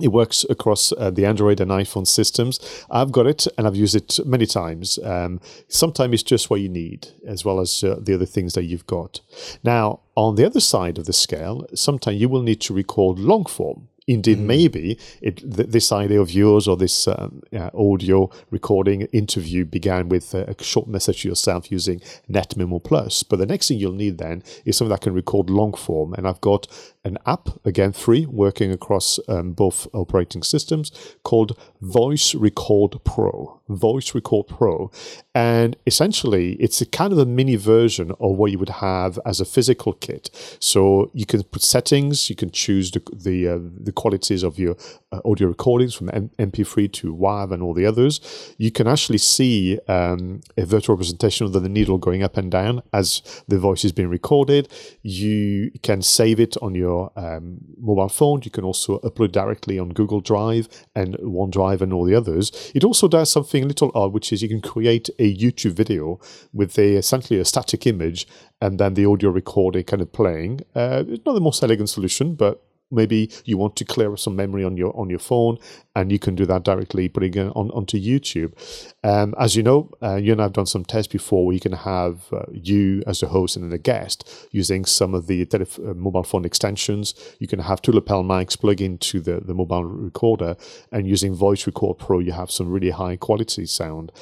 [0.00, 2.60] It works across uh, the Android and iPhone systems.
[2.90, 4.98] I've got it and I've used it many times.
[5.02, 8.64] Um, sometimes it's just what you need, as well as uh, the other things that
[8.64, 9.20] you've got.
[9.62, 13.44] Now, on the other side of the scale, sometimes you will need to record long
[13.44, 13.88] form.
[14.08, 14.46] Indeed, mm.
[14.46, 20.08] maybe it, th- this idea of yours or this um, uh, audio recording interview began
[20.08, 23.22] with a, a short message to yourself using NetMemo Plus.
[23.22, 26.14] But the next thing you'll need then is something that can record long form.
[26.14, 26.66] And I've got
[27.08, 30.92] an app, again free, working across um, both operating systems
[31.24, 33.60] called Voice Record Pro.
[33.68, 34.90] Voice Record Pro.
[35.34, 39.40] And essentially, it's a kind of a mini version of what you would have as
[39.40, 40.30] a physical kit.
[40.60, 44.76] So you can put settings, you can choose the, the, uh, the qualities of your
[45.12, 48.20] uh, audio recordings from M- MP3 to WAV and all the others.
[48.58, 52.82] You can actually see um, a virtual representation of the needle going up and down
[52.92, 54.68] as the voice is being recorded.
[55.02, 58.40] You can save it on your um, mobile phone.
[58.44, 62.72] You can also upload directly on Google Drive and OneDrive and all the others.
[62.74, 66.20] It also does something a little odd, which is you can create a YouTube video
[66.52, 68.26] with a, essentially a static image
[68.60, 70.60] and then the audio recording kind of playing.
[70.74, 74.64] Uh, it's not the most elegant solution, but maybe you want to clear some memory
[74.64, 75.58] on your on your phone
[75.94, 78.52] and you can do that directly putting it on onto youtube.
[79.04, 81.72] Um, as you know uh, you and i've done some tests before where you can
[81.72, 85.78] have uh, you as a host and then a guest using some of the telef-
[85.78, 87.14] uh, mobile phone extensions.
[87.38, 90.56] You can have two lapel mics plug into the, the mobile recorder
[90.92, 94.12] and using voice record pro you have some really high quality sound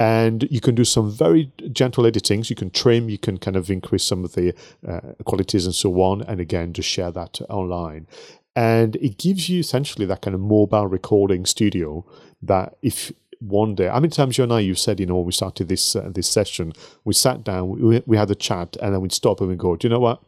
[0.00, 2.48] and you can do some very gentle editings.
[2.48, 4.54] You can trim, you can kind of increase some of the
[4.88, 8.06] uh, qualities and so on, and again, just share that online.
[8.56, 12.06] And it gives you essentially that kind of mobile recording studio
[12.42, 15.32] that if one day, how many times you and I, you said, you know, we
[15.32, 16.72] started this uh, this session,
[17.04, 19.76] we sat down, we, we had a chat, and then we'd stop and we'd go,
[19.76, 20.22] do you know what?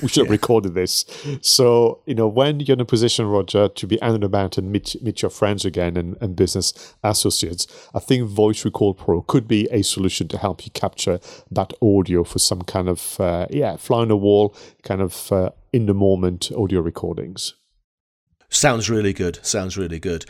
[0.00, 0.32] We should have yeah.
[0.32, 1.04] recorded this.
[1.40, 4.70] So, you know, when you're in a position, Roger, to be out and about and
[4.70, 9.48] meet meet your friends again and, and business associates, I think Voice Record Pro could
[9.48, 11.18] be a solution to help you capture
[11.50, 15.50] that audio for some kind of, uh, yeah, fly on the wall, kind of uh,
[15.72, 17.54] in the moment audio recordings.
[18.48, 19.38] Sounds really good.
[19.44, 20.26] Sounds really good.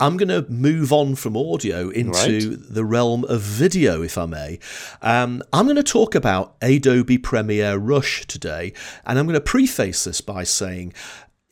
[0.00, 2.74] I'm going to move on from audio into right.
[2.74, 4.58] the realm of video, if I may.
[5.02, 8.72] Um, I'm going to talk about Adobe Premiere Rush today,
[9.04, 10.92] and I'm going to preface this by saying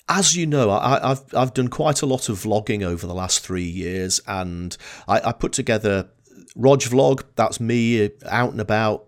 [0.09, 3.41] as you know, I, have I've done quite a lot of vlogging over the last
[3.41, 4.77] three years, and
[5.09, 6.09] I, I put together
[6.55, 7.25] Rog Vlog.
[7.35, 9.06] That's me out and about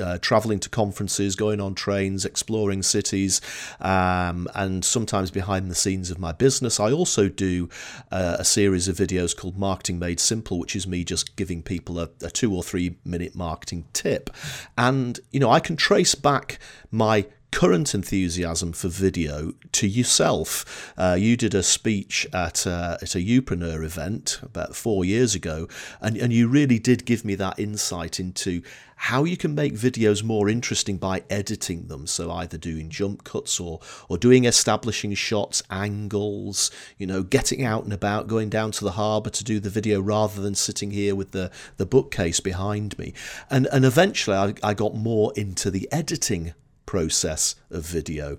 [0.00, 3.40] uh, traveling to conferences, going on trains, exploring cities,
[3.80, 6.80] um, and sometimes behind the scenes of my business.
[6.80, 7.68] I also do
[8.10, 11.98] uh, a series of videos called Marketing Made Simple, which is me just giving people
[11.98, 14.30] a, a two or three minute marketing tip.
[14.76, 16.58] And, you know, I can trace back
[16.90, 20.92] my current enthusiasm for video to yourself.
[20.96, 25.68] Uh, you did a speech at uh, at a Youpreneur event about four years ago,
[26.00, 28.62] and, and you really did give me that insight into
[28.96, 32.06] how you can make videos more interesting by editing them.
[32.06, 37.84] So either doing jump cuts or or doing establishing shots, angles, you know, getting out
[37.84, 41.14] and about, going down to the harbour to do the video rather than sitting here
[41.14, 43.12] with the, the bookcase behind me.
[43.50, 46.54] And and eventually I, I got more into the editing
[46.92, 48.36] process of video.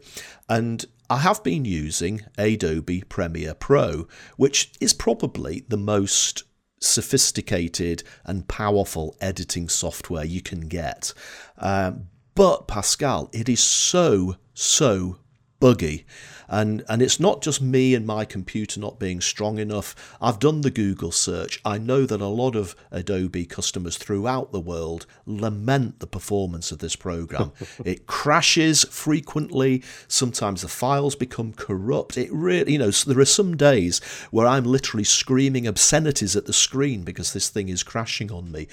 [0.47, 6.43] And I have been using Adobe Premiere Pro, which is probably the most
[6.79, 11.15] sophisticated and powerful editing software you can get.
[11.57, 15.17] Um, but Pascal, it is so, so
[15.59, 16.05] buggy.
[16.53, 20.15] And, and it's not just me and my computer not being strong enough.
[20.21, 21.59] I've done the Google search.
[21.65, 26.77] I know that a lot of Adobe customers throughout the world lament the performance of
[26.77, 27.53] this program.
[27.85, 29.81] it crashes frequently.
[30.07, 32.19] Sometimes the files become corrupt.
[32.19, 36.53] It really, you know, there are some days where I'm literally screaming obscenities at the
[36.53, 38.67] screen because this thing is crashing on me.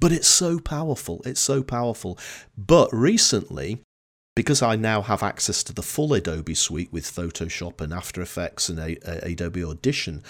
[0.00, 1.22] But it's so powerful.
[1.24, 2.18] It's so powerful.
[2.58, 3.84] But recently,
[4.34, 8.68] because I now have access to the full Adobe suite with Photoshop and After Effects
[8.68, 10.22] and a- a- Adobe Audition,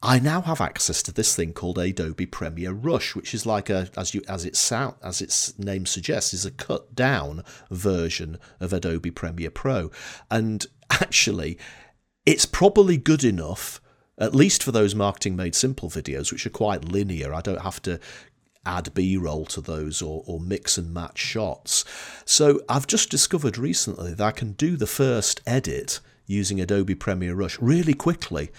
[0.00, 3.88] I now have access to this thing called Adobe Premiere Rush, which is like a
[3.96, 8.72] as you as its sound as its name suggests, is a cut down version of
[8.72, 9.90] Adobe Premiere Pro.
[10.30, 11.58] And actually,
[12.24, 13.80] it's probably good enough
[14.20, 17.32] at least for those marketing made simple videos, which are quite linear.
[17.32, 18.00] I don't have to
[18.68, 21.84] add B roll to those or, or mix and match shots.
[22.24, 27.34] So I've just discovered recently that I can do the first edit using Adobe Premiere
[27.34, 28.50] Rush really quickly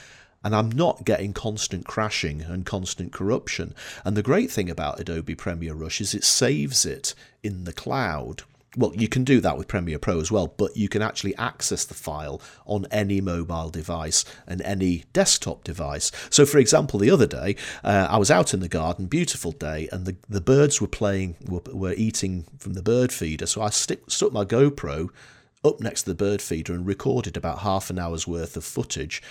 [0.44, 3.76] and I'm not getting constant crashing and constant corruption.
[4.06, 8.44] And the great thing about Adobe Premiere Rush is it saves it in the cloud.
[8.78, 11.86] Well, you can do that with Premiere Pro as well, but you can actually access
[11.86, 16.12] the file on any mobile device and any desktop device.
[16.30, 19.90] So, for example, the other day, uh, I was out in the garden, beautiful day,
[19.92, 23.48] and the, the birds were playing, were, were eating from the bird feeder.
[23.48, 25.10] So I stick, stuck my GoPro
[25.64, 29.22] up next to the bird feeder and recorded about half an hour's worth of footage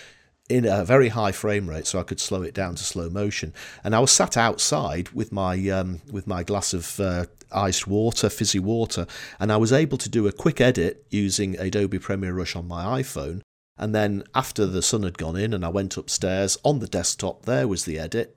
[0.49, 3.53] in a very high frame rate, so I could slow it down to slow motion.
[3.85, 8.29] And I was sat outside with my um, with my glass of uh, iced water,
[8.29, 9.07] fizzy water,
[9.39, 13.03] and I was able to do a quick edit using Adobe Premiere Rush on my
[13.03, 13.43] iPhone.
[13.81, 17.45] And then after the sun had gone in, and I went upstairs on the desktop,
[17.45, 18.37] there was the edit,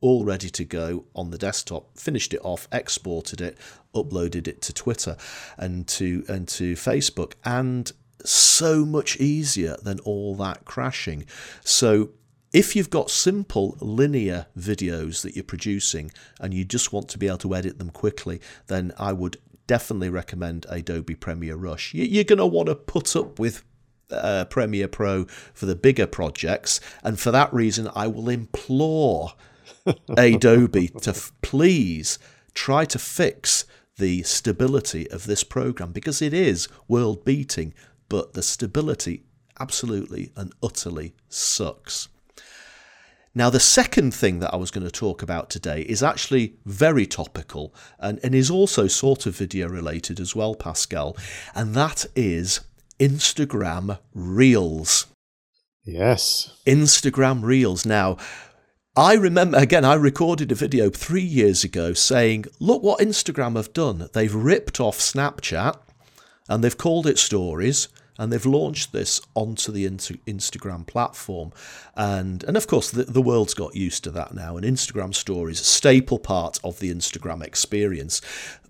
[0.00, 1.98] all ready to go on the desktop.
[1.98, 3.58] Finished it off, exported it,
[3.94, 5.16] uploaded it to Twitter
[5.58, 7.92] and to and to Facebook, and
[8.24, 11.26] so much easier than all that crashing.
[11.64, 12.10] So
[12.52, 16.10] if you've got simple linear videos that you're producing
[16.40, 20.10] and you just want to be able to edit them quickly, then I would definitely
[20.10, 21.94] recommend Adobe Premiere Rush.
[21.94, 23.62] You're going to want to put up with
[24.10, 29.34] uh, Premiere Pro for the bigger projects, and for that reason, I will implore
[30.16, 32.18] Adobe to f- please
[32.52, 33.64] try to fix
[33.96, 37.72] the stability of this program because it is world beating
[38.10, 39.22] but the stability
[39.58, 42.08] absolutely and utterly sucks.
[43.34, 47.06] Now, the second thing that I was going to talk about today is actually very
[47.06, 51.16] topical and, and is also sort of video related as well, Pascal,
[51.54, 52.60] and that is
[52.98, 55.06] Instagram Reels.
[55.84, 56.58] Yes.
[56.66, 57.86] Instagram Reels.
[57.86, 58.16] Now,
[58.96, 63.72] I remember, again, I recorded a video three years ago saying, look what Instagram have
[63.72, 64.08] done.
[64.12, 65.78] They've ripped off Snapchat
[66.48, 67.86] and they've called it Stories
[68.20, 71.52] and they've launched this onto the Instagram platform.
[71.96, 75.58] And, and of course, the, the world's got used to that now, and Instagram stories,
[75.58, 78.20] a staple part of the Instagram experience.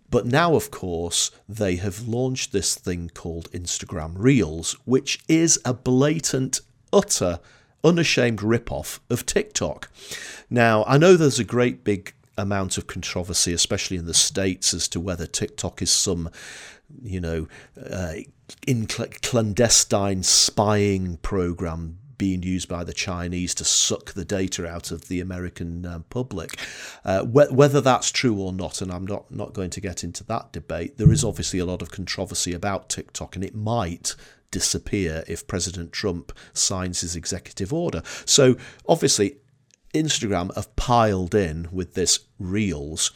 [0.09, 5.75] But now, of course, they have launched this thing called Instagram Reels, which is a
[5.75, 6.61] blatant,
[6.93, 7.41] utter,
[7.83, 9.91] unashamed rip-off of TikTok.
[10.49, 14.87] Now, I know there's a great big amount of controversy, especially in the States, as
[14.89, 16.31] to whether TikTok is some,
[17.03, 17.49] you know,
[17.91, 18.15] uh,
[18.67, 25.09] in clandestine spying program being used by the Chinese to suck the data out of
[25.09, 26.59] the American uh, public.
[27.03, 30.23] Uh, wh- whether that's true or not, and I'm not, not going to get into
[30.25, 34.15] that debate, there is obviously a lot of controversy about TikTok, and it might
[34.51, 38.03] disappear if President Trump signs his executive order.
[38.27, 39.39] So obviously,
[39.95, 43.13] Instagram have piled in with this Reels.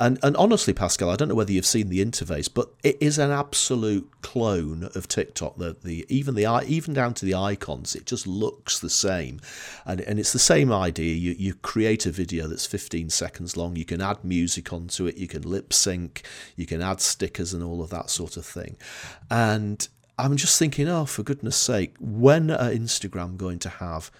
[0.00, 3.16] And and honestly, Pascal, I don't know whether you've seen the interface, but it is
[3.18, 5.56] an absolute clone of TikTok.
[5.56, 9.40] The the even the even down to the icons, it just looks the same,
[9.86, 11.14] and and it's the same idea.
[11.14, 13.76] You you create a video that's 15 seconds long.
[13.76, 15.16] You can add music onto it.
[15.16, 16.22] You can lip sync.
[16.56, 18.76] You can add stickers and all of that sort of thing,
[19.30, 19.86] and.
[20.16, 24.12] I'm just thinking, oh, for goodness sake, when are Instagram going to have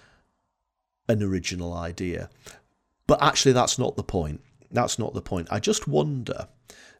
[1.07, 2.29] an original idea?
[3.07, 4.41] But actually, that's not the point.
[4.75, 5.47] That's not the point.
[5.51, 6.47] I just wonder,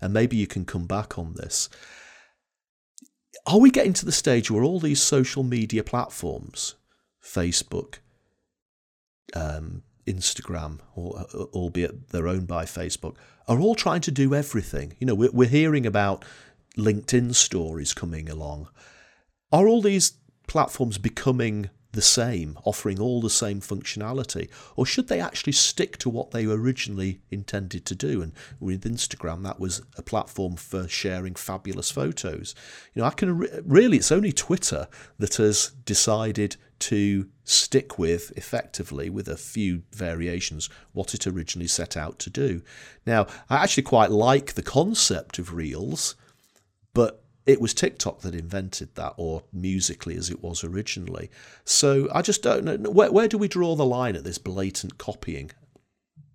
[0.02, 1.70] and maybe you can come back on this.
[3.48, 6.76] Are we getting to the stage where all these social media platforms,
[7.24, 7.96] Facebook,
[9.36, 13.16] um, Instagram, or, albeit they're owned by Facebook,
[13.48, 14.96] are all trying to do everything?
[15.00, 16.26] You know, we're, we're hearing about
[16.78, 18.70] LinkedIn stories coming along.
[19.52, 20.14] Are all these
[20.48, 24.50] platforms becoming the same, offering all the same functionality?
[24.76, 28.22] Or should they actually stick to what they originally intended to do?
[28.22, 32.54] And with Instagram, that was a platform for sharing fabulous photos.
[32.94, 34.88] You know, I can re- really, it's only Twitter
[35.18, 41.98] that has decided to stick with effectively, with a few variations, what it originally set
[41.98, 42.62] out to do.
[43.06, 46.16] Now, I actually quite like the concept of Reels,
[46.94, 51.30] but it was TikTok that invented that, or Musical.ly as it was originally.
[51.64, 54.98] So I just don't know where, where do we draw the line at this blatant
[54.98, 55.52] copying?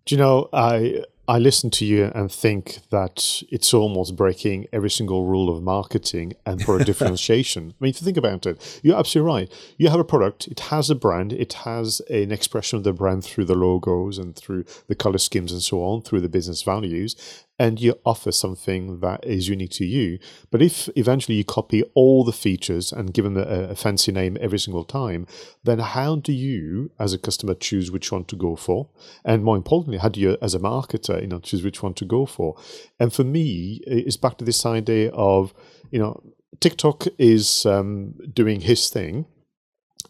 [0.07, 4.91] Do you know I I listen to you and think that it's almost breaking every
[4.91, 7.71] single rule of marketing and for differentiation.
[7.71, 9.75] I mean, if you think about it, you're absolutely right.
[9.79, 13.23] You have a product, it has a brand, it has an expression of the brand
[13.23, 17.15] through the logos and through the color schemes and so on, through the business values
[17.61, 20.19] and you offer something that is unique to you.
[20.51, 23.43] But if eventually you copy all the features and give them a,
[23.73, 25.27] a, fancy name every single time,
[25.63, 28.89] then how do you, as a customer, choose which one to go for?
[29.27, 32.07] And more importantly, how do you, as a marketer, you know, choose which one to
[32.07, 32.57] go for?
[32.99, 35.53] And for me, it's back to this idea of,
[35.91, 36.19] you know,
[36.61, 39.27] TikTok is um, doing his thing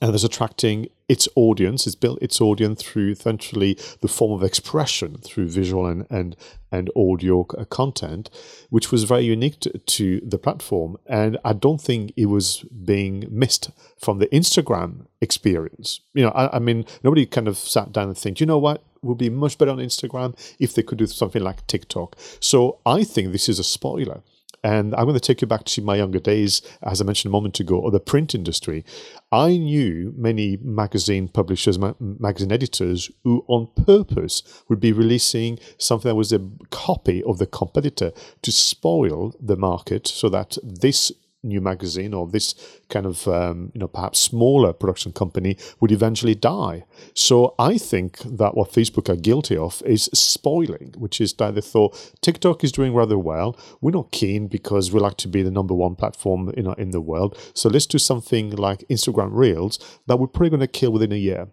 [0.01, 1.89] and it's attracting its audience.
[1.89, 6.37] It's built its audience through essentially the form of expression through visual and and
[6.73, 8.31] and audio uh, content,
[8.71, 10.97] which was very unique to, to the platform.
[11.07, 16.01] And I don't think it was being missed from the Instagram experience.
[16.15, 18.85] You know, I, I mean, nobody kind of sat down and think, you know what,
[19.03, 22.17] would be much better on Instagram if they could do something like TikTok.
[22.39, 24.23] So I think this is a spoiler.
[24.63, 27.33] And I'm going to take you back to my younger days, as I mentioned a
[27.33, 28.85] moment ago, of the print industry.
[29.33, 36.11] I knew many magazine publishers, ma- magazine editors, who on purpose would be releasing something
[36.11, 41.11] that was a copy of the competitor to spoil the market so that this
[41.43, 42.55] new magazine or this
[42.89, 46.85] kind of um, you know perhaps smaller production company would eventually die.
[47.15, 51.61] So I think that what Facebook are guilty of is spoiling, which is that they
[51.61, 53.59] thought TikTok is doing rather well.
[53.81, 57.01] We're not keen because we like to be the number one platform know in the
[57.01, 57.39] world.
[57.55, 61.17] So let's do something like Instagram Reels that we're probably going to kill within a
[61.17, 61.49] year.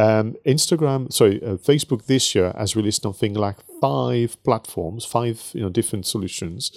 [0.00, 5.60] Um, Instagram, sorry, uh, Facebook this year has released something like five platforms, five you
[5.60, 6.70] know different solutions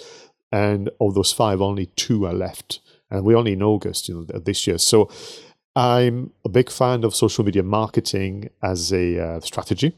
[0.51, 2.79] and of those five, only two are left,
[3.09, 4.77] and we're only in August, you know, this year.
[4.77, 5.09] So
[5.75, 9.95] I'm a big fan of social media marketing as a uh, strategy,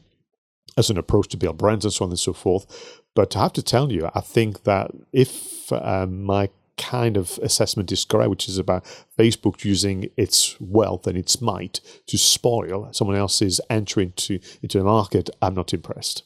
[0.76, 3.00] as an approach to build brands, and so on and so forth.
[3.14, 7.92] But I have to tell you, I think that if um, my kind of assessment
[7.92, 8.84] is correct, which is about
[9.18, 14.84] Facebook using its wealth and its might to spoil someone else's entry into into the
[14.84, 16.24] market, I'm not impressed.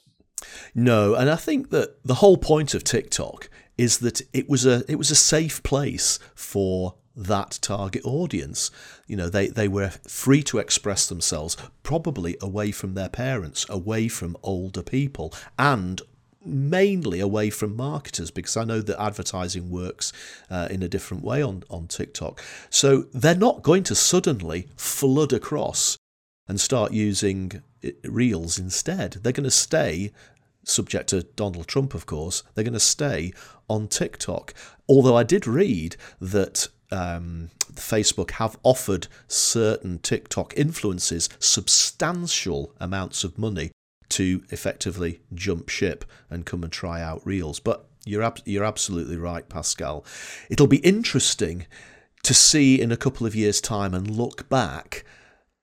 [0.74, 4.84] No, and I think that the whole point of TikTok is that it was a
[4.90, 8.70] it was a safe place for that target audience.
[9.06, 14.06] You know, they, they were free to express themselves, probably away from their parents, away
[14.08, 16.00] from older people, and
[16.44, 20.12] mainly away from marketers because I know that advertising works
[20.48, 22.40] uh, in a different way on, on TikTok.
[22.70, 25.98] So they're not going to suddenly flood across
[26.46, 29.14] and start using uh, Reels instead.
[29.22, 30.12] They're going to stay
[30.68, 33.32] subject to Donald Trump, of course, they're going to stay
[33.68, 34.54] on TikTok.
[34.88, 43.38] Although I did read that um, Facebook have offered certain TikTok influences substantial amounts of
[43.38, 43.70] money
[44.10, 47.60] to effectively jump ship and come and try out Reels.
[47.60, 50.04] But you're ab- you're absolutely right, Pascal.
[50.48, 51.66] It'll be interesting
[52.22, 55.04] to see in a couple of years' time and look back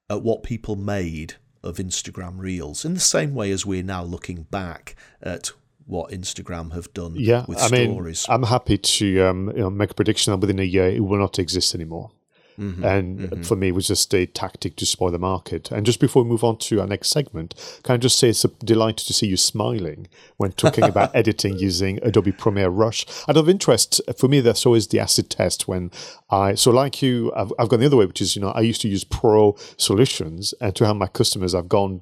[0.09, 1.35] at what people made
[1.65, 5.51] of Instagram Reels in the same way as we're now looking back at
[5.85, 8.27] what Instagram have done yeah, with I stories.
[8.27, 11.01] Mean, I'm happy to um, you know, make a prediction that within a year it
[11.01, 12.11] will not exist anymore.
[12.59, 13.41] Mm-hmm, and mm-hmm.
[13.43, 15.71] for me, it was just a tactic to spoil the market.
[15.71, 17.53] And just before we move on to our next segment,
[17.83, 21.57] can I just say it's a delight to see you smiling when talking about editing
[21.57, 23.05] using Adobe Premiere Rush.
[23.27, 25.91] Out of interest, for me, that's always the acid test when
[26.29, 28.61] I, so like you, I've, I've gone the other way, which is, you know, I
[28.61, 32.01] used to use Pro solutions and to have my customers, I've gone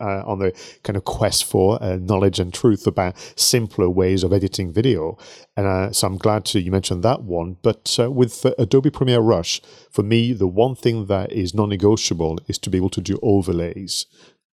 [0.00, 0.52] uh, on the
[0.82, 5.16] kind of quest for uh, knowledge and truth about simpler ways of editing video.
[5.56, 7.56] And uh, so I'm glad to you mentioned that one.
[7.62, 9.60] But uh, with Adobe Premiere Rush,
[9.90, 14.06] for me, the one thing that is non-negotiable is to be able to do overlays.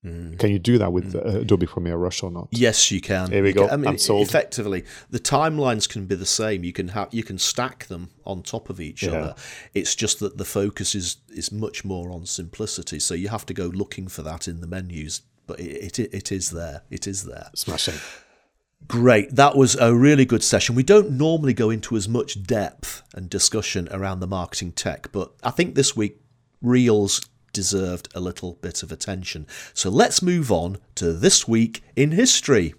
[0.05, 0.37] Mm.
[0.37, 1.43] Can you do that with mm.
[1.43, 2.49] Adobe Premiere Rush or not?
[2.51, 3.31] Yes, you can.
[3.31, 3.69] Here we you go.
[3.69, 6.65] Can, I mean, effectively, the timelines can be the same.
[6.65, 9.11] You can have you can stack them on top of each yeah.
[9.11, 9.35] other.
[9.75, 12.99] It's just that the focus is is much more on simplicity.
[12.99, 15.23] So you have to go looking for that in the menus.
[15.47, 16.83] But it it, it is there.
[16.91, 17.51] It is there.
[17.55, 18.01] Smashing.
[18.89, 19.37] Great.
[19.37, 20.75] That was a really good session.
[20.75, 25.33] We don't normally go into as much depth and discussion around the marketing tech, but
[25.45, 26.19] I think this week
[26.61, 27.21] Reels
[27.53, 29.47] deserved a little bit of attention.
[29.75, 32.75] So let's move on to this week in history.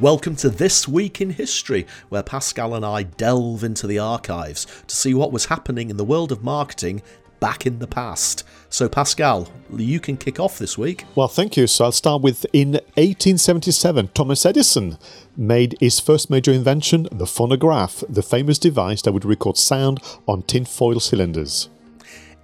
[0.00, 4.94] Welcome to This Week in History, where Pascal and I delve into the archives to
[4.94, 7.00] see what was happening in the world of marketing
[7.38, 8.42] back in the past.
[8.70, 11.04] So, Pascal, you can kick off this week.
[11.14, 11.66] Well, thank you.
[11.66, 14.98] So, I'll start with in 1877, Thomas Edison
[15.36, 20.42] made his first major invention, the phonograph, the famous device that would record sound on
[20.42, 21.68] tinfoil cylinders.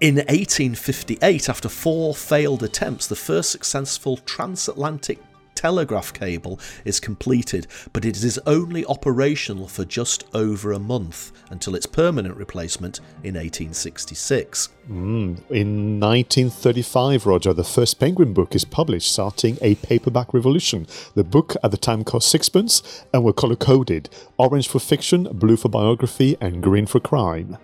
[0.01, 5.19] In 1858, after four failed attempts, the first successful transatlantic
[5.61, 11.75] telegraph cable is completed, but it is only operational for just over a month until
[11.75, 14.71] its permanent replacement in 1866.
[14.89, 15.39] Mm.
[15.51, 20.87] In 1935, Roger, the first Penguin book is published, starting a paperback revolution.
[21.15, 24.09] The book at the time cost sixpence and were color coded
[24.39, 27.59] orange for fiction, blue for biography, and green for crime.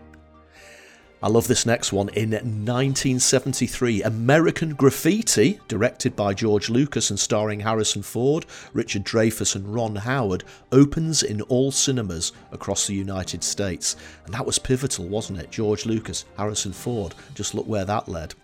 [1.26, 2.08] I love this next one.
[2.10, 9.74] In 1973, American Graffiti, directed by George Lucas and starring Harrison Ford, Richard Dreyfuss, and
[9.74, 13.96] Ron Howard, opens in all cinemas across the United States.
[14.24, 15.50] And that was pivotal, wasn't it?
[15.50, 17.16] George Lucas, Harrison Ford.
[17.34, 18.34] Just look where that led.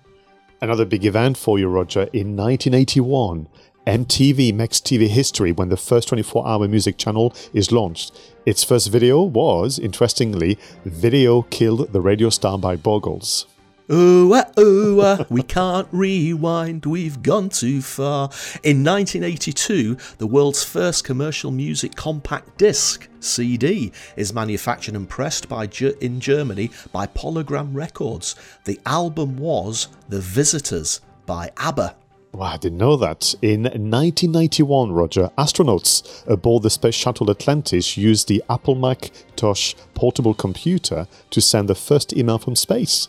[0.61, 2.09] Another big event for you, Roger.
[2.13, 3.47] In 1981,
[3.87, 8.17] MTV makes TV history when the first 24 hour music channel is launched.
[8.47, 13.47] Its first video was, interestingly, Video Killed the Radio Star by Buggles.
[13.91, 18.31] Ooh, ah, ooh, ah, we can't rewind, we've gone too far.
[18.63, 25.69] In 1982, the world's first commercial music compact disc, CD, is manufactured and pressed by
[26.01, 28.37] in Germany by Polygram Records.
[28.65, 31.97] The album was The Visitors by ABBA.
[32.35, 33.35] Well, I didn't know that.
[33.43, 41.09] In 1991, Roger, astronauts aboard the Space Shuttle Atlantis used the Apple Macintosh portable computer
[41.29, 43.09] to send the first email from space.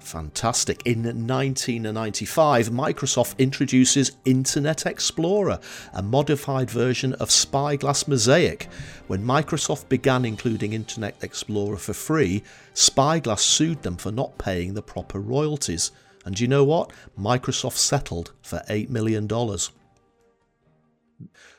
[0.00, 0.82] Fantastic.
[0.84, 5.60] In 1995, Microsoft introduces Internet Explorer,
[5.92, 8.68] a modified version of Spyglass Mosaic.
[9.06, 12.42] When Microsoft began including Internet Explorer for free,
[12.74, 15.92] Spyglass sued them for not paying the proper royalties.
[16.24, 16.92] And you know what?
[17.18, 19.28] Microsoft settled for $8 million.
[19.28, 19.70] So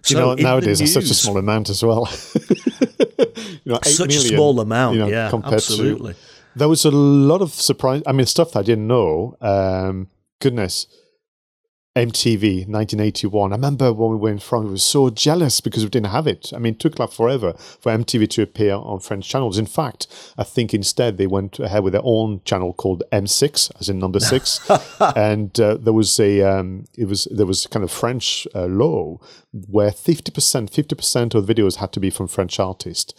[0.07, 2.07] you know, nowadays it's such a small amount as well.
[2.36, 6.13] you know, such million, a small amount, you know, yeah, absolutely.
[6.13, 6.20] To,
[6.55, 8.03] there was a lot of surprise.
[8.05, 9.36] I mean, stuff that I didn't know.
[9.41, 10.09] Um,
[10.39, 10.88] goodness,
[11.96, 13.54] MTV 1981.
[13.54, 16.28] I remember when we were in France, we were so jealous because we didn't have
[16.28, 16.52] it.
[16.54, 19.58] I mean, it took like forever for MTV to appear on French channels.
[19.58, 23.88] In fact, I think instead they went ahead with their own channel called M6, as
[23.88, 24.60] in number six,
[25.16, 29.18] and uh, there was a um, it was there was kind of French uh, law
[29.52, 33.14] where 50 percent 50 percent of the videos had to be from French artists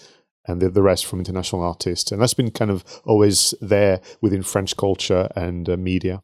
[0.46, 2.12] and the, the rest from international artists.
[2.12, 6.22] And that's been kind of always there within French culture and uh, media.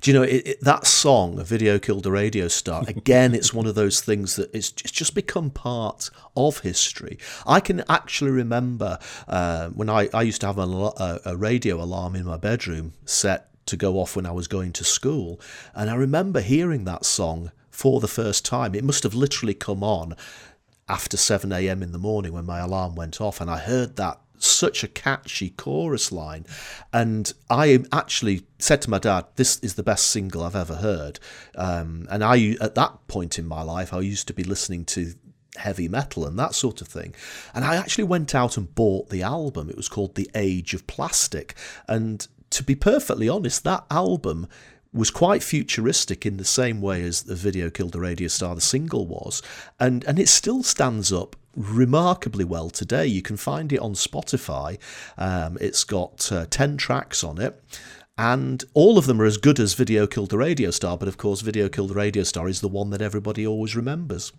[0.00, 2.84] Do you know it, it, that song, "A Video Killed a Radio Star"?
[2.88, 7.18] Again, it's one of those things that it's, it's just become part of history.
[7.44, 12.14] I can actually remember uh, when I, I used to have a, a radio alarm
[12.14, 15.40] in my bedroom set to go off when I was going to school,
[15.74, 18.76] and I remember hearing that song for the first time.
[18.76, 20.14] It must have literally come on
[20.88, 21.82] after 7 a.m.
[21.82, 25.50] in the morning when my alarm went off, and I heard that such a catchy
[25.50, 26.46] chorus line.
[26.92, 31.18] And I actually said to my dad, This is the best single I've ever heard.
[31.54, 35.14] Um, and I, at that point in my life, I used to be listening to
[35.56, 37.14] heavy metal and that sort of thing.
[37.54, 39.68] And I actually went out and bought the album.
[39.68, 41.54] It was called The Age of Plastic.
[41.86, 44.48] And to be perfectly honest, that album
[44.92, 48.60] was quite futuristic in the same way as the video killed the radio star the
[48.60, 49.42] single was
[49.78, 53.06] and and it still stands up remarkably well today.
[53.06, 54.78] You can find it on Spotify.
[55.16, 57.62] Um, it's got uh, 10 tracks on it.
[58.16, 61.16] And all of them are as good as Video Killed the Radio Star, but of
[61.16, 64.32] course, Video Killed the Radio Star is the one that everybody always remembers.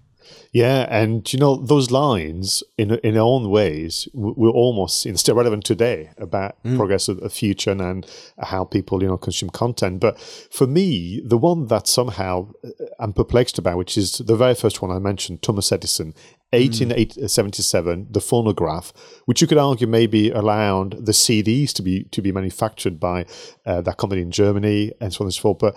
[0.51, 5.15] Yeah, and you know those lines in in their own ways were almost you know,
[5.15, 6.75] still relevant today about mm.
[6.75, 8.05] progress of the future and
[8.39, 9.99] how people you know consume content.
[9.99, 14.55] But for me, the one that somehow uh, I'm perplexed about, which is the very
[14.55, 16.13] first one I mentioned, Thomas Edison,
[16.51, 18.13] 1877, mm.
[18.13, 18.93] the phonograph,
[19.25, 23.25] which you could argue maybe allowed the CDs to be to be manufactured by
[23.65, 25.59] uh, that company in Germany and so on and so forth.
[25.59, 25.75] But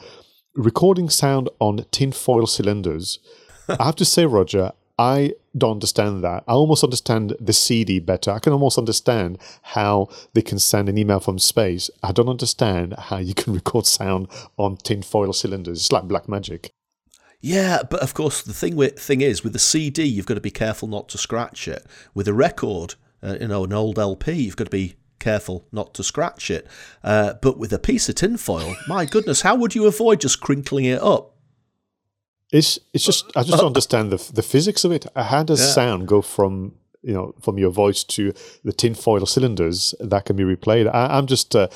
[0.55, 3.19] recording sound on tinfoil cylinders
[3.69, 6.45] I have to say, Roger, I don't understand that.
[6.47, 8.31] I almost understand the CD better.
[8.31, 11.91] I can almost understand how they can send an email from space.
[12.03, 15.79] I don't understand how you can record sound on tinfoil cylinders.
[15.79, 16.73] It's like black magic.
[17.43, 20.41] Yeah, but of course the thing with, thing is with the CD, you've got to
[20.41, 21.85] be careful not to scratch it.
[22.15, 25.93] With a record, uh, you know, an old LP, you've got to be careful not
[25.95, 26.67] to scratch it.
[27.03, 30.85] Uh, but with a piece of tinfoil, my goodness, how would you avoid just crinkling
[30.85, 31.35] it up?
[32.53, 35.07] It's it's just I just don't understand the the physics of it.
[35.17, 35.73] How does yeah.
[35.73, 40.45] sound go from you know from your voice to the tinfoil cylinders that can be
[40.45, 40.89] replayed?
[40.93, 41.57] I, am just.
[41.57, 41.69] Uh,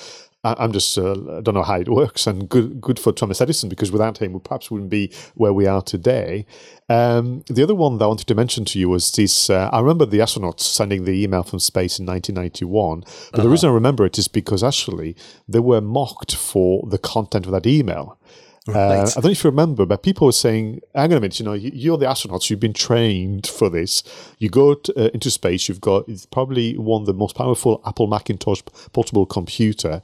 [0.58, 3.68] I'm just uh, I don't know how it works, and good good for Thomas Edison
[3.68, 6.46] because without him we perhaps wouldn't be where we are today.
[6.88, 9.50] Um, the other one that I wanted to mention to you was this.
[9.50, 13.42] Uh, I remember the astronauts sending the email from space in 1991, but uh-huh.
[13.42, 15.16] the reason I remember it is because actually
[15.48, 18.18] they were mocked for the content of that email.
[18.66, 18.76] Right.
[18.76, 21.38] Uh, I don't know if you remember, but people were saying, hang on a minute,
[21.38, 24.02] you know, you're the astronauts, you've been trained for this.
[24.38, 28.62] You go uh, into space, you've got probably one of the most powerful Apple Macintosh
[28.92, 30.02] portable computer.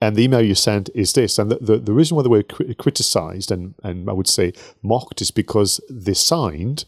[0.00, 1.38] And the email you sent is this.
[1.38, 5.22] And the, the, the reason why they were criticized and, and I would say mocked
[5.22, 6.84] is because they signed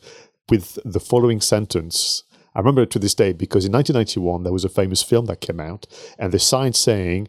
[0.51, 2.25] with the following sentence
[2.57, 5.43] I remember it to this day because in 1991 there was a famous film that
[5.43, 5.87] came out,
[6.19, 7.29] and the sign saying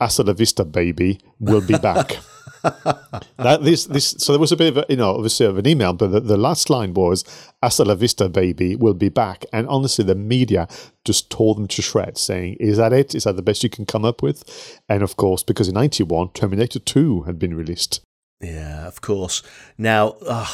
[0.00, 2.18] "Hasta la vista, baby, we'll be back."
[2.62, 5.66] that this this so there was a bit of a, you know obviously of an
[5.66, 7.24] email, but the, the last line was
[7.62, 10.68] "Hasta la vista, baby, we'll be back." And honestly, the media
[11.04, 13.14] just tore them to shreds, saying, "Is that it?
[13.14, 16.30] Is that the best you can come up with?" And of course, because in '91,
[16.30, 18.00] Terminator 2 had been released.
[18.40, 19.42] Yeah, of course.
[19.78, 20.16] Now.
[20.26, 20.46] Uh,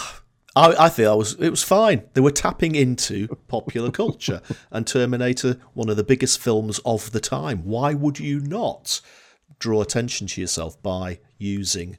[0.57, 2.05] I, I think was it was fine.
[2.15, 4.41] They were tapping into popular culture,
[4.71, 7.59] and Terminator, one of the biggest films of the time.
[7.65, 9.03] Why would you not
[9.59, 11.99] draw attention to yourself by using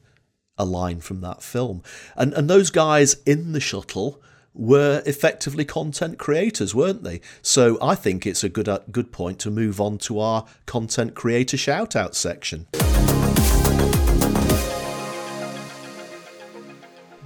[0.58, 1.84] a line from that film?
[2.16, 4.22] And and those guys in the shuttle
[4.54, 7.22] were effectively content creators, weren't they?
[7.42, 11.14] So I think it's a good uh, good point to move on to our content
[11.14, 12.68] creator shout out section.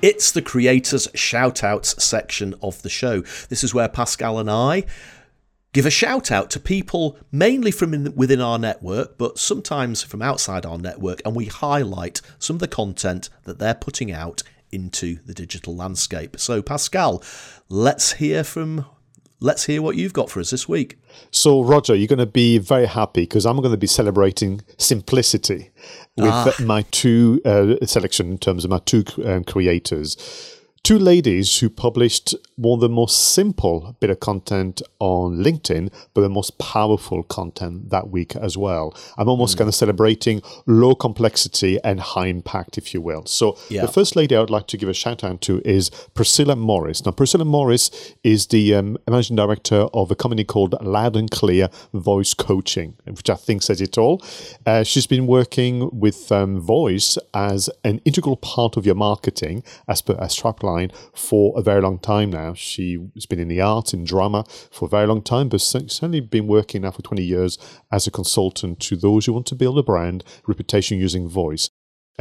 [0.02, 3.22] It's the creators shout outs section of the show.
[3.50, 4.86] This is where Pascal and I
[5.74, 10.22] give a shout out to people mainly from in, within our network, but sometimes from
[10.22, 15.18] outside our network, and we highlight some of the content that they're putting out into
[15.26, 16.40] the digital landscape.
[16.40, 17.24] So, Pascal,
[17.70, 18.86] let's hear from
[19.44, 21.00] let's hear what you've got for us this week.
[21.32, 25.72] So, Roger, you're going to be very happy because I'm going to be celebrating simplicity
[26.16, 26.54] with ah.
[26.60, 30.16] my two uh, selection in terms of my two um, creators
[30.84, 36.22] two ladies who published one of the most simple bit of content on LinkedIn, but
[36.22, 38.96] the most powerful content that week as well.
[39.18, 39.60] I'm almost mm.
[39.60, 43.26] kind of celebrating low complexity and high impact, if you will.
[43.26, 43.82] So yeah.
[43.82, 47.04] the first lady I would like to give a shout out to is Priscilla Morris.
[47.04, 51.68] Now, Priscilla Morris is the um, managing director of a company called Loud and Clear
[51.94, 54.24] Voice Coaching, which I think says it all.
[54.68, 60.02] Uh, she's been working with um, voice as an integral part of your marketing, as
[60.04, 62.51] per as Strapline for a very long time now.
[62.54, 66.48] She's been in the art, in drama for a very long time, but certainly been
[66.48, 67.58] working now for 20 years
[67.92, 71.70] as a consultant to those who want to build a brand reputation using voice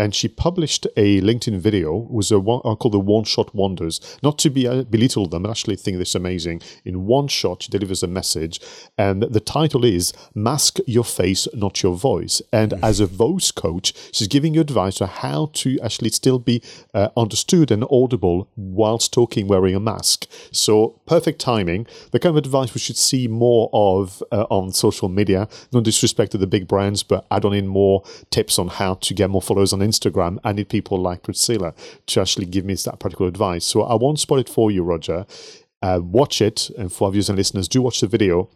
[0.00, 2.04] and she published a LinkedIn video.
[2.04, 4.00] It was a one, uh, called the One Shot Wonders.
[4.22, 6.62] Not to be uh, belittle them, but actually think this amazing.
[6.84, 8.60] In one shot, she delivers a message,
[8.96, 12.80] and the title is "Mask Your Face, Not Your Voice." And mm.
[12.82, 16.62] as a voice coach, she's giving you advice on how to actually still be
[16.94, 20.26] uh, understood and audible whilst talking wearing a mask.
[20.50, 21.86] So perfect timing.
[22.12, 25.48] The kind of advice we should see more of uh, on social media.
[25.72, 29.14] No disrespect to the big brands, but add on in more tips on how to
[29.14, 31.74] get more followers on on Instagram, I need people like Priscilla
[32.06, 33.64] to actually give me that practical advice.
[33.64, 35.26] So I won't spoil it for you, Roger.
[35.82, 38.50] Uh, watch it, and for our viewers and listeners, do watch the video.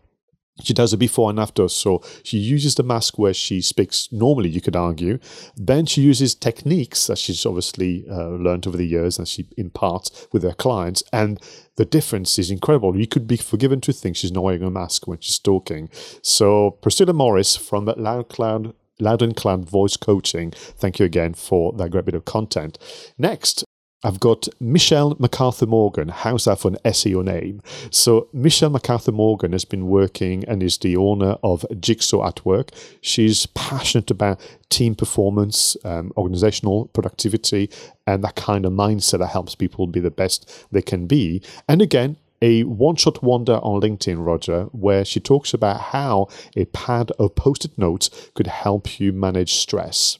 [0.63, 1.69] She does a before and after.
[1.69, 5.19] So she uses the mask where she speaks normally, you could argue.
[5.57, 10.29] Then she uses techniques that she's obviously uh, learned over the years and she imparts
[10.33, 11.03] with her clients.
[11.13, 11.41] And
[11.77, 12.97] the difference is incredible.
[12.97, 15.89] You could be forgiven to think she's not wearing a mask when she's talking.
[16.23, 18.75] So Priscilla Morris from the Loud Cloud
[19.05, 20.51] Loud Clan Voice Coaching.
[20.51, 22.79] Thank you again for that great bit of content.
[23.19, 23.65] Next,
[24.05, 26.09] I've got Michelle MacArthur Morgan.
[26.09, 27.63] How's that for an SEO name?
[27.91, 32.71] So, Michelle MacArthur Morgan has been working and is the owner of Jigsaw at Work.
[33.01, 37.71] She's passionate about team performance, um, organizational productivity,
[38.07, 41.43] and that kind of mindset that helps people be the best they can be.
[41.67, 46.65] And again, a one shot wonder on LinkedIn, Roger, where she talks about how a
[46.67, 50.19] pad of post it notes could help you manage stress.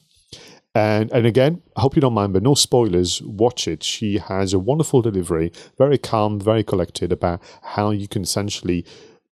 [0.73, 3.21] And, and again, I hope you don't mind, but no spoilers.
[3.21, 3.81] Watch it.
[3.81, 8.85] She has a wonderful delivery, very calm, very collected about how you can essentially,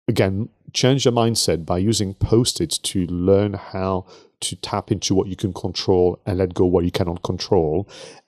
[0.08, 4.06] again, change your mindset by using post its to learn how
[4.40, 7.88] to tap into what you can control and let go what you cannot control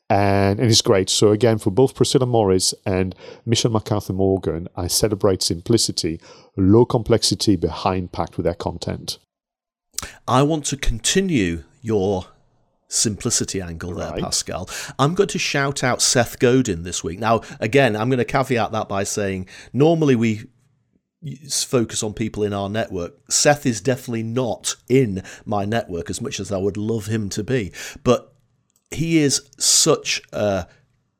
[0.09, 1.09] and, and it's great.
[1.09, 6.19] So again, for both Priscilla Morris and Michelle MacArthur Morgan, I celebrate simplicity,
[6.55, 9.17] low complexity, but high impact with their content.
[10.27, 12.25] I want to continue your
[12.87, 14.21] simplicity angle there, right.
[14.21, 14.69] Pascal.
[14.99, 17.19] I'm going to shout out Seth Godin this week.
[17.19, 20.43] Now, again, I'm going to caveat that by saying normally we
[21.49, 23.15] focus on people in our network.
[23.29, 27.43] Seth is definitely not in my network as much as I would love him to
[27.43, 27.71] be.
[28.03, 28.34] But
[28.91, 30.67] he is such a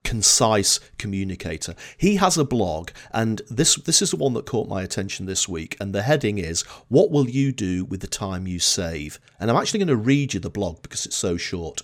[0.03, 1.75] concise communicator.
[1.97, 5.49] He has a blog, and this this is the one that caught my attention this
[5.49, 5.75] week.
[5.79, 9.57] And the heading is "What will you do with the time you save?" And I'm
[9.57, 11.81] actually going to read you the blog because it's so short.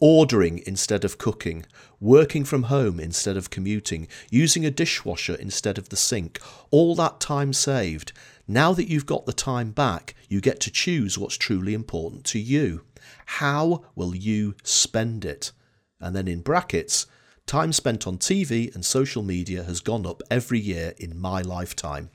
[0.00, 1.64] Ordering instead of cooking,
[2.00, 6.40] working from home instead of commuting, using a dishwasher instead of the sink,
[6.72, 8.12] all that time saved.
[8.48, 12.40] Now that you've got the time back, you get to choose what's truly important to
[12.40, 12.82] you.
[13.26, 15.52] How will you spend it?
[16.00, 17.06] And then in brackets,
[17.46, 22.10] time spent on TV and social media has gone up every year in my lifetime.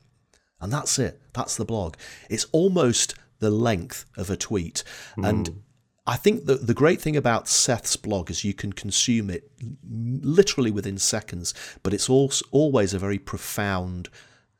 [0.59, 1.21] And that's it.
[1.33, 1.95] That's the blog.
[2.29, 4.83] It's almost the length of a tweet.
[5.17, 5.29] Mm.
[5.29, 5.63] And
[6.07, 9.51] I think that the great thing about Seth's blog is you can consume it
[9.87, 11.53] literally within seconds,
[11.83, 14.09] but it's also always a very profound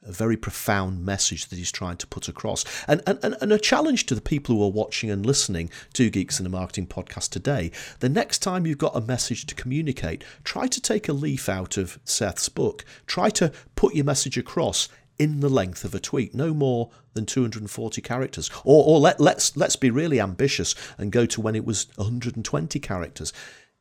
[0.08, 2.64] a very profound message that he's trying to put across.
[2.88, 6.39] And, and, and a challenge to the people who are watching and listening to Geeks
[6.39, 10.68] in a Marketing podcast today the next time you've got a message to communicate, try
[10.68, 12.86] to take a leaf out of Seth's book.
[13.05, 14.88] Try to put your message across
[15.20, 18.49] in the length of a tweet, no more than 240 characters.
[18.64, 22.80] Or, or let, let's, let's be really ambitious and go to when it was 120
[22.80, 23.34] characters.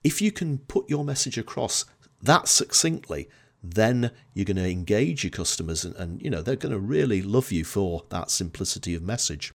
[0.03, 1.85] If you can put your message across
[2.23, 3.29] that succinctly,
[3.75, 7.23] then you're going to engage your customers and, and you know they're going to really
[7.23, 9.53] love you for that simplicity of message.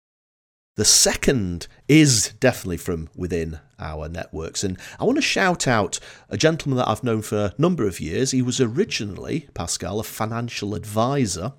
[0.76, 4.64] The second is definitely from within our networks.
[4.64, 5.98] And I want to shout out
[6.30, 8.30] a gentleman that I've known for a number of years.
[8.30, 11.52] He was originally, Pascal, a financial advisor,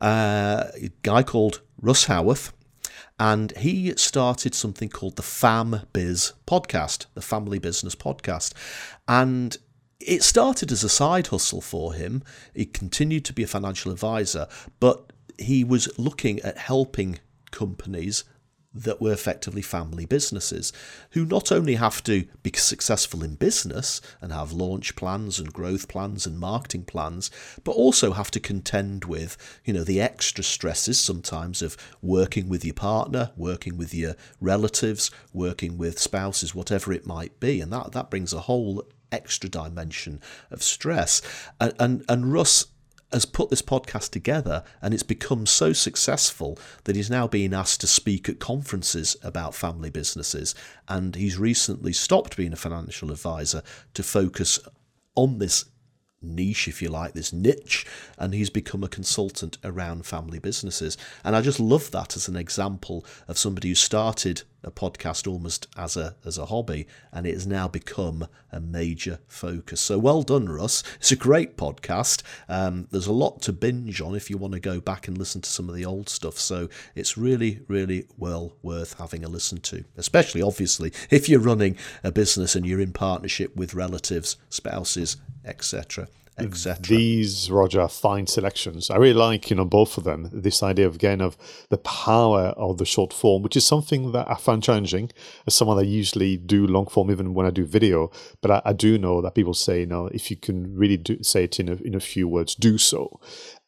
[0.00, 2.52] uh, a guy called Russ Howarth.
[3.20, 8.54] And he started something called the Fam Biz podcast, the Family Business Podcast.
[9.06, 9.56] And
[10.00, 12.22] it started as a side hustle for him.
[12.54, 14.46] He continued to be a financial advisor,
[14.80, 17.18] but he was looking at helping
[17.50, 18.24] companies
[18.74, 20.72] that were effectively family businesses
[21.12, 25.88] who not only have to be successful in business and have launch plans and growth
[25.88, 27.30] plans and marketing plans
[27.64, 32.62] but also have to contend with you know the extra stresses sometimes of working with
[32.64, 37.92] your partner working with your relatives working with spouses whatever it might be and that
[37.92, 41.22] that brings a whole extra dimension of stress
[41.60, 42.66] and and, and Russ
[43.12, 47.80] has put this podcast together and it's become so successful that he's now being asked
[47.80, 50.54] to speak at conferences about family businesses.
[50.88, 53.62] And he's recently stopped being a financial advisor
[53.94, 54.58] to focus
[55.14, 55.64] on this
[56.20, 57.86] niche, if you like, this niche,
[58.18, 60.96] and he's become a consultant around family businesses.
[61.24, 65.68] And I just love that as an example of somebody who started a podcast almost
[65.76, 69.80] as a as a hobby, and it has now become a major focus.
[69.80, 70.82] So well done, Russ.
[70.96, 72.22] It's a great podcast.
[72.48, 75.40] Um, there's a lot to binge on if you want to go back and listen
[75.42, 76.38] to some of the old stuff.
[76.38, 81.76] So it's really, really well worth having a listen to, especially obviously if you're running
[82.02, 85.16] a business and you're in partnership with relatives, spouses,
[85.48, 86.06] etc
[86.38, 86.86] etc.
[86.86, 88.90] These Roger fine selections.
[88.90, 90.28] I really like you know both of them.
[90.32, 91.36] This idea of again of
[91.68, 95.10] the power of the short form, which is something that I find challenging
[95.46, 98.10] as someone that usually do long form even when I do video.
[98.40, 101.22] But I, I do know that people say you know if you can really do,
[101.22, 103.20] say it in a, in a few words, do so.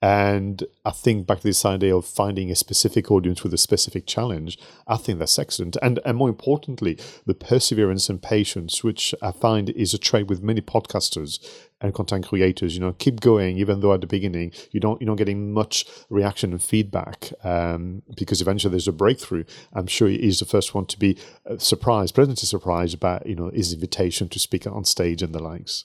[0.02, 4.06] And I think back to this idea of finding a specific audience with a specific
[4.06, 5.76] challenge, I think that's excellent.
[5.82, 10.42] And and more importantly, the perseverance and patience, which I find is a trait with
[10.42, 11.38] many podcasters
[11.80, 12.74] and content creators.
[12.74, 15.86] You know, keep going, even though at the beginning you don't you're not getting much
[16.08, 19.44] reaction and feedback, um, because eventually there's a breakthrough.
[19.72, 21.18] I'm sure he's the first one to be
[21.48, 25.42] uh, surprised, pleasantly surprised about you know his invitation to speak on stage and the
[25.42, 25.84] likes.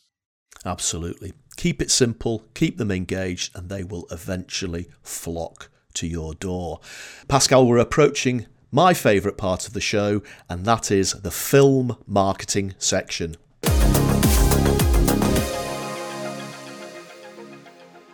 [0.65, 1.33] Absolutely.
[1.57, 6.79] Keep it simple, keep them engaged, and they will eventually flock to your door.
[7.27, 12.73] Pascal, we're approaching my favourite part of the show, and that is the film marketing
[12.77, 13.37] section.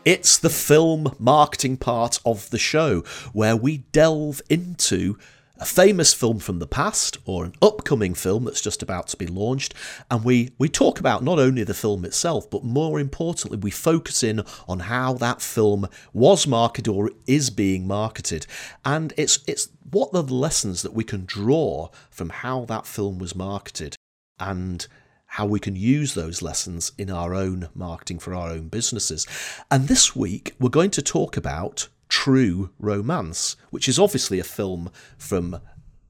[0.04, 3.02] It's the film marketing part of the show
[3.34, 5.16] where we delve into
[5.60, 9.28] a famous film from the past or an upcoming film that's just about to be
[9.28, 9.76] launched.
[10.10, 14.24] And we, we talk about not only the film itself, but more importantly, we focus
[14.24, 18.48] in on how that film was marketed or is being marketed.
[18.84, 23.20] And it's, it's what are the lessons that we can draw from how that film
[23.20, 23.96] was marketed
[24.40, 24.88] and
[25.32, 29.26] how we can use those lessons in our own marketing for our own businesses.
[29.72, 34.92] And this week, we're going to talk about True Romance, which is obviously a film
[35.18, 35.62] from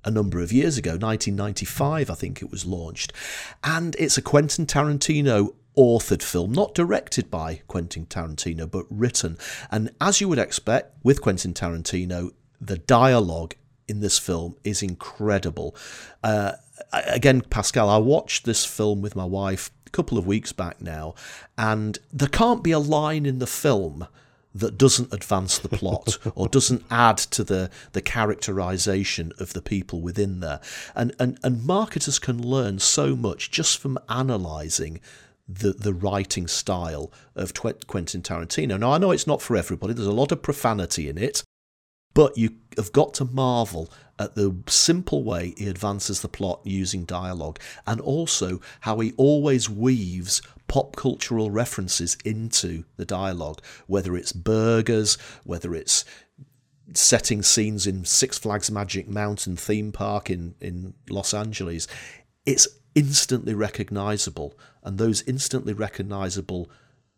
[0.04, 3.14] a number of years ago, 1995, I think it was launched.
[3.64, 9.38] And it's a Quentin Tarantino authored film, not directed by Quentin Tarantino, but written.
[9.70, 13.54] And as you would expect with Quentin Tarantino, the dialogue
[13.88, 15.76] in this film is incredible.
[16.24, 16.54] Uh,
[16.92, 21.16] again, Pascal, I watched this film with my wife a couple of weeks back now,
[21.58, 24.08] and there can't be a line in the film
[24.54, 30.02] that doesn't advance the plot or doesn't add to the, the characterization of the people
[30.02, 30.60] within there.
[30.96, 35.00] And, and, and marketers can learn so much just from analyzing
[35.48, 38.80] the, the writing style of Quentin Tarantino.
[38.80, 41.44] Now, I know it's not for everybody, there's a lot of profanity in it,
[42.14, 43.90] but you have got to marvel
[44.22, 49.68] at the simple way he advances the plot using dialogue and also how he always
[49.68, 56.06] weaves pop cultural references into the dialogue, whether it's burgers, whether it's
[56.94, 61.88] setting scenes in Six Flags Magic Mountain theme park in, in Los Angeles,
[62.46, 64.54] it's instantly recognizable.
[64.84, 66.70] And those instantly recognizable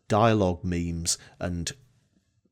[0.08, 1.70] dialogue memes and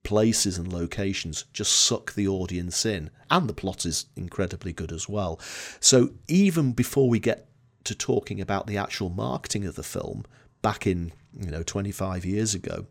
[0.02, 3.10] places and locations just suck the audience in.
[3.30, 5.40] And the plot is incredibly good as well.
[5.80, 7.48] So even before we get
[7.84, 10.24] to talking about the actual marketing of the film
[10.60, 12.86] back in, you know, 25 years ago,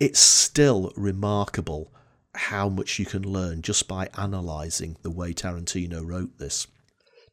[0.00, 1.92] it's still remarkable
[2.34, 6.66] how much you can learn just by analysing the way Tarantino wrote this.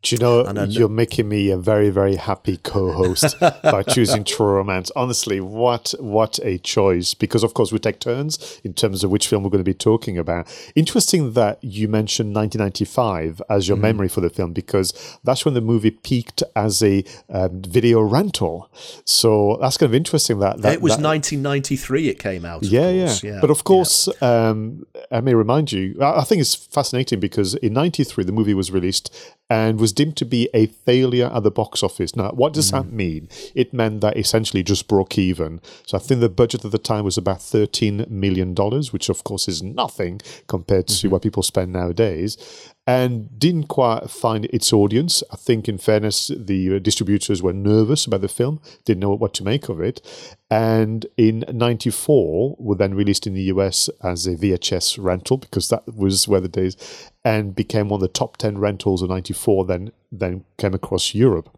[0.02, 4.48] Do you know, know you're making me a very, very happy co-host by choosing True
[4.48, 4.92] Romance.
[4.96, 7.14] Honestly, what what a choice!
[7.14, 9.76] Because of course we take turns in terms of which film we're going to be
[9.76, 10.48] talking about.
[10.76, 13.82] Interesting that you mentioned 1995 as your mm.
[13.82, 18.72] memory for the film because that's when the movie peaked as a um, video rental.
[19.06, 20.40] So that's kind of interesting.
[20.40, 22.10] That, that it was that, 1993.
[22.10, 22.64] It came out.
[22.64, 24.50] Yeah, yeah, yeah, But of course, yeah.
[24.50, 25.96] um, I may remind you.
[26.02, 29.14] I think it's fascinating because in '93 the movie was released
[29.52, 32.16] and was deemed to be a failure at the box office.
[32.16, 32.72] Now, what does mm.
[32.72, 33.28] that mean?
[33.54, 35.60] It meant that essentially just broke even.
[35.86, 38.56] So I think the budget at the time was about $13 million,
[38.92, 41.10] which of course is nothing compared to mm-hmm.
[41.10, 42.38] what people spend nowadays
[42.92, 45.24] and didn't quite find its audience.
[45.32, 49.34] I think, in fairness, the uh, distributors were nervous about the film, didn't know what
[49.36, 50.02] to make of it.
[50.50, 55.88] And in 94, were then released in the US as a VHS rental because that
[55.96, 56.76] was where the days,
[57.24, 61.50] and became one of the top 10 rentals of 94, then, then came across Europe.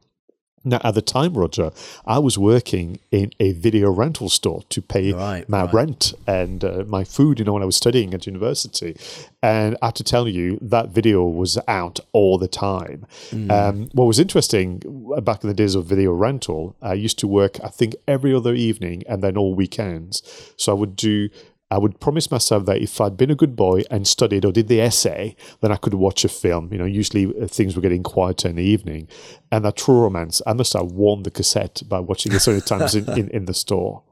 [0.63, 1.71] Now, at the time, Roger,
[2.05, 5.73] I was working in a video rental store to pay right, my right.
[5.73, 8.95] rent and uh, my food, you know, when I was studying at university.
[9.41, 13.05] And I have to tell you, that video was out all the time.
[13.31, 13.51] Mm.
[13.51, 14.81] Um, what was interesting
[15.21, 18.53] back in the days of video rental, I used to work, I think, every other
[18.53, 20.21] evening and then all weekends.
[20.55, 21.29] So I would do
[21.73, 24.67] I would promise myself that if I'd been a good boy and studied or did
[24.67, 26.71] the essay, then I could watch a film.
[26.71, 29.07] You know, usually uh, things were getting quieter in the evening.
[29.51, 32.61] And that True Romance, I must have won the cassette by watching it so many
[32.61, 34.03] times in, in, in the store.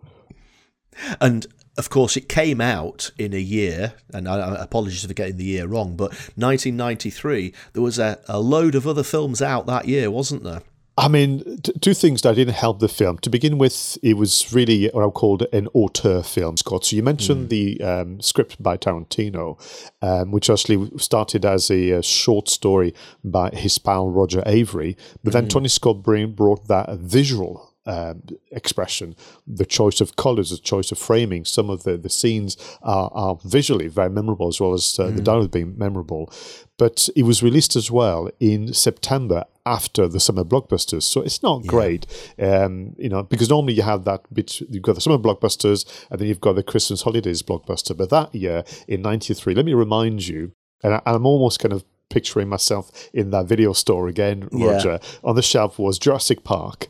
[1.22, 1.48] And
[1.78, 5.46] of course, it came out in a year, and I, I apologize for getting the
[5.46, 10.12] year wrong, but 1993, there was a, a load of other films out that year,
[10.12, 10.64] wasn't there?
[11.02, 13.18] I mean, t- two things that didn't help the film.
[13.20, 16.86] To begin with, it was really what I called an auteur film, Scott.
[16.86, 17.50] So you mentioned mm.
[17.50, 19.60] the um, script by Tarantino,
[20.04, 22.94] um, which actually started as a, a, short story
[23.24, 25.50] by his pal Roger Avary, But then mm.
[25.50, 29.16] Tony Scott brought that visual um, expression,
[29.48, 31.46] the choice of colors, the choice of framing.
[31.46, 35.16] Some of the, the scenes are, are visually very memorable as well as uh, mm.
[35.16, 36.32] the dialogue being memorable.
[36.78, 41.04] But it was released as well in September after the summer blockbusters.
[41.04, 41.70] So it's not yeah.
[41.70, 45.86] great, um, you know, because normally you have that bit, you've got the summer blockbusters
[46.10, 47.96] and then you've got the Christmas holidays blockbuster.
[47.96, 50.52] But that year in 93, let me remind you,
[50.84, 55.00] and I, I'm almost kind of picturing myself in that video store again, Roger.
[55.02, 55.10] Yeah.
[55.24, 56.88] On the shelf was Jurassic Park,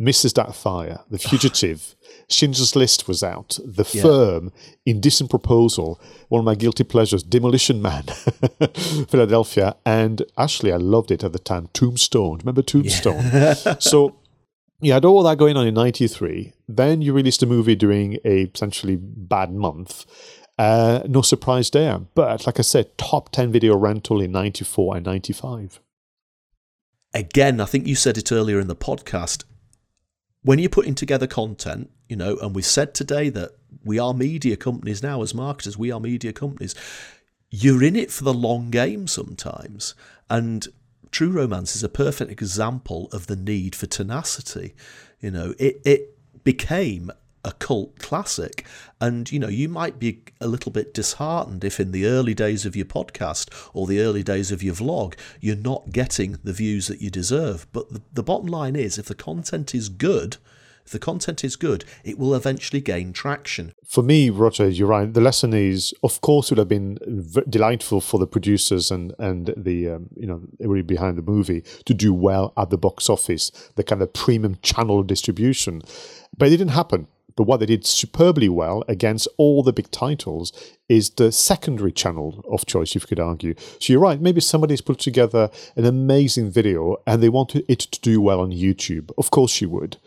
[0.00, 0.32] Mrs.
[0.32, 1.94] Doubtfire, The Fugitive,
[2.28, 4.02] Schindler's List was out, The yeah.
[4.02, 4.52] Firm,
[4.86, 8.04] Indecent Proposal, one of my guilty pleasures, Demolition Man,
[9.08, 12.38] Philadelphia, and actually I loved it at the time, Tombstone.
[12.38, 13.22] Remember Tombstone?
[13.32, 13.54] Yeah.
[13.78, 14.16] so
[14.80, 16.54] you had all that going on in 93.
[16.66, 20.06] Then you released a movie during a potentially bad month.
[20.58, 21.98] Uh, no surprise there.
[21.98, 25.80] But like I said, top 10 video rental in 94 and 95.
[27.12, 29.44] Again, I think you said it earlier in the podcast
[30.42, 33.52] when you're putting together content, you know, and we said today that
[33.84, 36.74] we are media companies now as marketers, we are media companies,
[37.50, 39.94] you're in it for the long game sometimes.
[40.28, 40.66] And
[41.10, 44.74] True Romance is a perfect example of the need for tenacity.
[45.20, 47.10] You know, it, it became
[47.44, 48.66] a cult classic.
[49.00, 52.66] And, you know, you might be a little bit disheartened if in the early days
[52.66, 56.88] of your podcast or the early days of your vlog, you're not getting the views
[56.88, 57.66] that you deserve.
[57.72, 60.36] But the, the bottom line is if the content is good,
[60.84, 63.72] if the content is good, it will eventually gain traction.
[63.86, 65.12] For me, Roger, you're right.
[65.12, 69.14] The lesson is, of course, it would have been v- delightful for the producers and
[69.18, 73.08] and the um, you know everybody behind the movie to do well at the box
[73.08, 75.82] office, the kind of premium channel distribution,
[76.36, 77.06] but it didn't happen.
[77.36, 80.52] But what they did superbly well against all the big titles
[80.88, 83.54] is the secondary channel of choice, if you could argue.
[83.78, 88.00] So you're right, maybe somebody's put together an amazing video and they want it to
[88.00, 89.12] do well on YouTube.
[89.16, 89.98] Of course you would.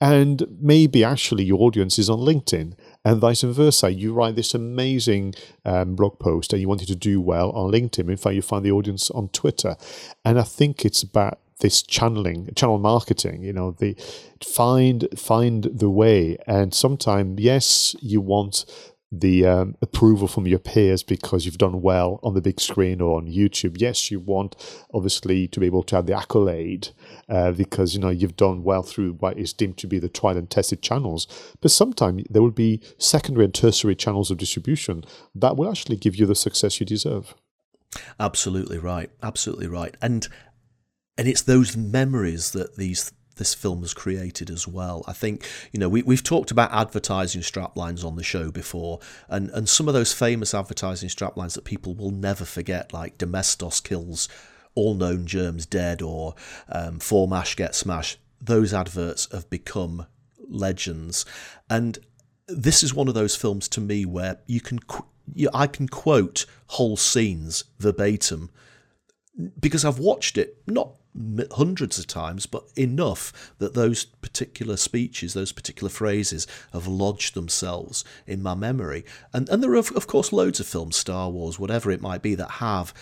[0.00, 2.74] And maybe actually your audience is on LinkedIn
[3.04, 3.92] and vice versa.
[3.92, 7.70] You write this amazing um, blog post and you want it to do well on
[7.70, 8.10] LinkedIn.
[8.10, 9.76] In fact, you find the audience on Twitter.
[10.24, 13.96] And I think it's about this channeling, channel marketing, you know, the
[14.44, 16.36] find find the way.
[16.46, 18.66] And sometimes, yes, you want
[19.14, 23.18] the um, approval from your peers because you've done well on the big screen or
[23.18, 23.76] on YouTube.
[23.78, 24.56] Yes, you want
[24.92, 26.88] obviously to be able to have the accolade
[27.28, 30.36] uh, because you know you've done well through what is deemed to be the tried
[30.36, 31.26] and tested channels.
[31.60, 35.04] But sometimes there will be secondary and tertiary channels of distribution
[35.34, 37.34] that will actually give you the success you deserve.
[38.18, 39.10] Absolutely right.
[39.22, 39.94] Absolutely right.
[40.00, 40.26] And
[41.18, 45.04] and it's those memories that these this film has created as well.
[45.08, 49.50] I think, you know, we, we've talked about advertising straplines on the show before, and,
[49.50, 54.28] and some of those famous advertising straplines that people will never forget, like Domestos kills
[54.74, 56.34] all known germs dead or
[56.68, 60.06] um, For Mash Get Smashed, those adverts have become
[60.48, 61.24] legends.
[61.68, 61.98] And
[62.48, 64.78] this is one of those films to me where you can,
[65.54, 68.50] I can quote whole scenes verbatim
[69.58, 70.96] because I've watched it not
[71.52, 78.04] hundreds of times, but enough that those particular speeches, those particular phrases have lodged themselves
[78.26, 79.04] in my memory.
[79.32, 82.34] And, and there are, of course, loads of films, Star Wars, whatever it might be,
[82.36, 82.94] that have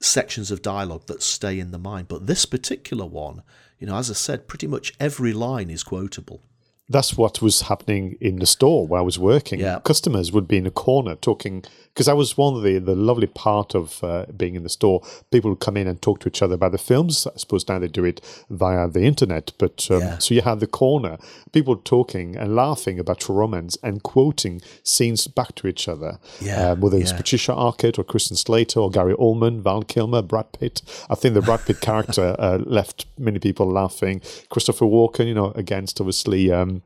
[0.00, 2.08] sections of dialogue that stay in the mind.
[2.08, 3.42] But this particular one,
[3.78, 6.42] you know, as I said, pretty much every line is quotable
[6.88, 9.60] that's what was happening in the store where I was working.
[9.60, 9.80] Yeah.
[9.80, 11.64] Customers would be in a corner talking
[11.94, 15.02] because I was one of the the lovely part of uh, being in the store.
[15.30, 17.26] People would come in and talk to each other about the films.
[17.26, 18.20] I suppose now they do it
[18.50, 20.18] via the internet, but um, yeah.
[20.18, 21.18] so you had the corner,
[21.52, 26.18] people talking and laughing about Romance and quoting scenes back to each other.
[26.40, 27.02] Yeah, um, whether yeah.
[27.02, 30.82] it's Patricia Arquette or Christian Slater or Gary Oldman, Val Kilmer, Brad Pitt.
[31.10, 34.20] I think the Brad Pitt character uh, left many people laughing.
[34.48, 36.50] Christopher Walken, you know, against obviously.
[36.50, 36.81] Um,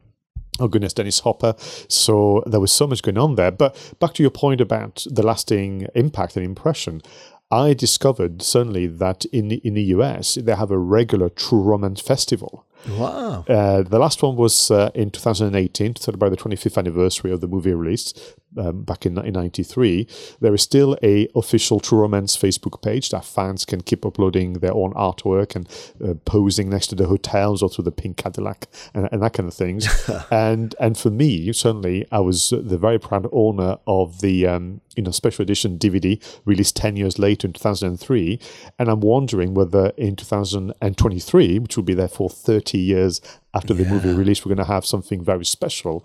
[0.60, 1.54] oh goodness, Dennis Hopper.
[1.88, 3.50] So there was so much going on there.
[3.50, 7.02] But back to your point about the lasting impact and impression,
[7.50, 12.64] I discovered certainly that in in the US they have a regular True Romance festival.
[12.88, 13.44] Wow.
[13.48, 17.48] Uh, the last one was uh, in 2018 to celebrate the 25th anniversary of the
[17.48, 18.12] movie release
[18.56, 20.06] um, back in 1993.
[20.40, 24.74] There is still a official True Romance Facebook page that fans can keep uploading their
[24.74, 25.68] own artwork and
[26.04, 29.48] uh, posing next to the hotels or to the pink Cadillac and, and that kind
[29.48, 29.88] of things.
[30.30, 35.02] and and for me, certainly, I was the very proud owner of the um, you
[35.02, 38.40] know special edition DVD released 10 years later in 2003.
[38.78, 43.20] And I'm wondering whether in 2023, which will be therefore 30 years
[43.54, 43.90] after the yeah.
[43.90, 46.04] movie release, we're going to have something very special.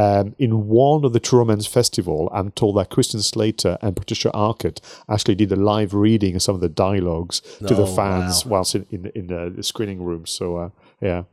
[0.00, 4.30] Um, in one of the True Romance Festival, I'm told that Christian Slater and Patricia
[4.32, 4.80] Arquette
[5.10, 8.52] actually did a live reading of some of the dialogues to the oh, fans wow.
[8.52, 10.24] whilst in, in, in the screening room.
[10.24, 10.70] So, uh,
[11.02, 11.24] yeah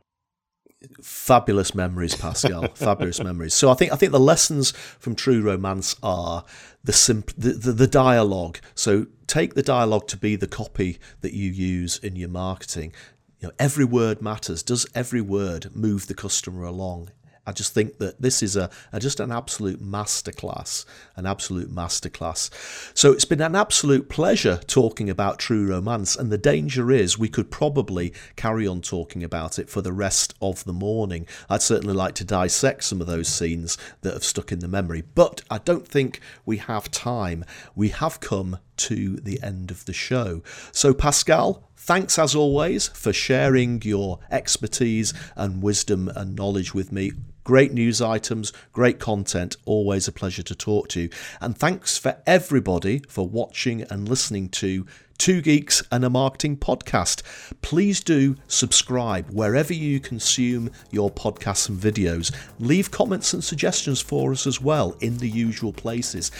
[1.02, 2.68] fabulous memories, Pascal.
[2.74, 3.52] fabulous memories.
[3.52, 6.44] So I think I think the lessons from True Romance are
[6.84, 8.60] the, simp- the, the the dialogue.
[8.76, 12.92] So take the dialogue to be the copy that you use in your marketing
[13.40, 14.62] you know, every word matters.
[14.62, 17.10] Does every word move the customer along?
[17.48, 20.84] I just think that this is a, a, just an absolute masterclass,
[21.16, 22.50] an absolute masterclass.
[22.94, 27.30] So it's been an absolute pleasure talking about True Romance, and the danger is we
[27.30, 31.26] could probably carry on talking about it for the rest of the morning.
[31.48, 35.02] I'd certainly like to dissect some of those scenes that have stuck in the memory,
[35.14, 37.46] but I don't think we have time.
[37.74, 40.42] We have come to the end of the show.
[40.70, 47.12] So Pascal, Thanks as always for sharing your expertise and wisdom and knowledge with me.
[47.48, 51.00] Great news items, great content, always a pleasure to talk to.
[51.04, 51.10] You.
[51.40, 54.84] And thanks for everybody for watching and listening to
[55.16, 57.22] Two Geeks and a Marketing Podcast.
[57.62, 62.36] Please do subscribe wherever you consume your podcasts and videos.
[62.58, 66.30] Leave comments and suggestions for us as well in the usual places.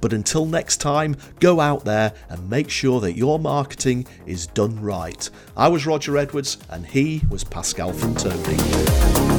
[0.00, 4.80] But until next time, go out there and make sure that your marketing is done
[4.80, 5.28] right.
[5.54, 9.35] I was Roger Edwards and he was Pascal Fantoni.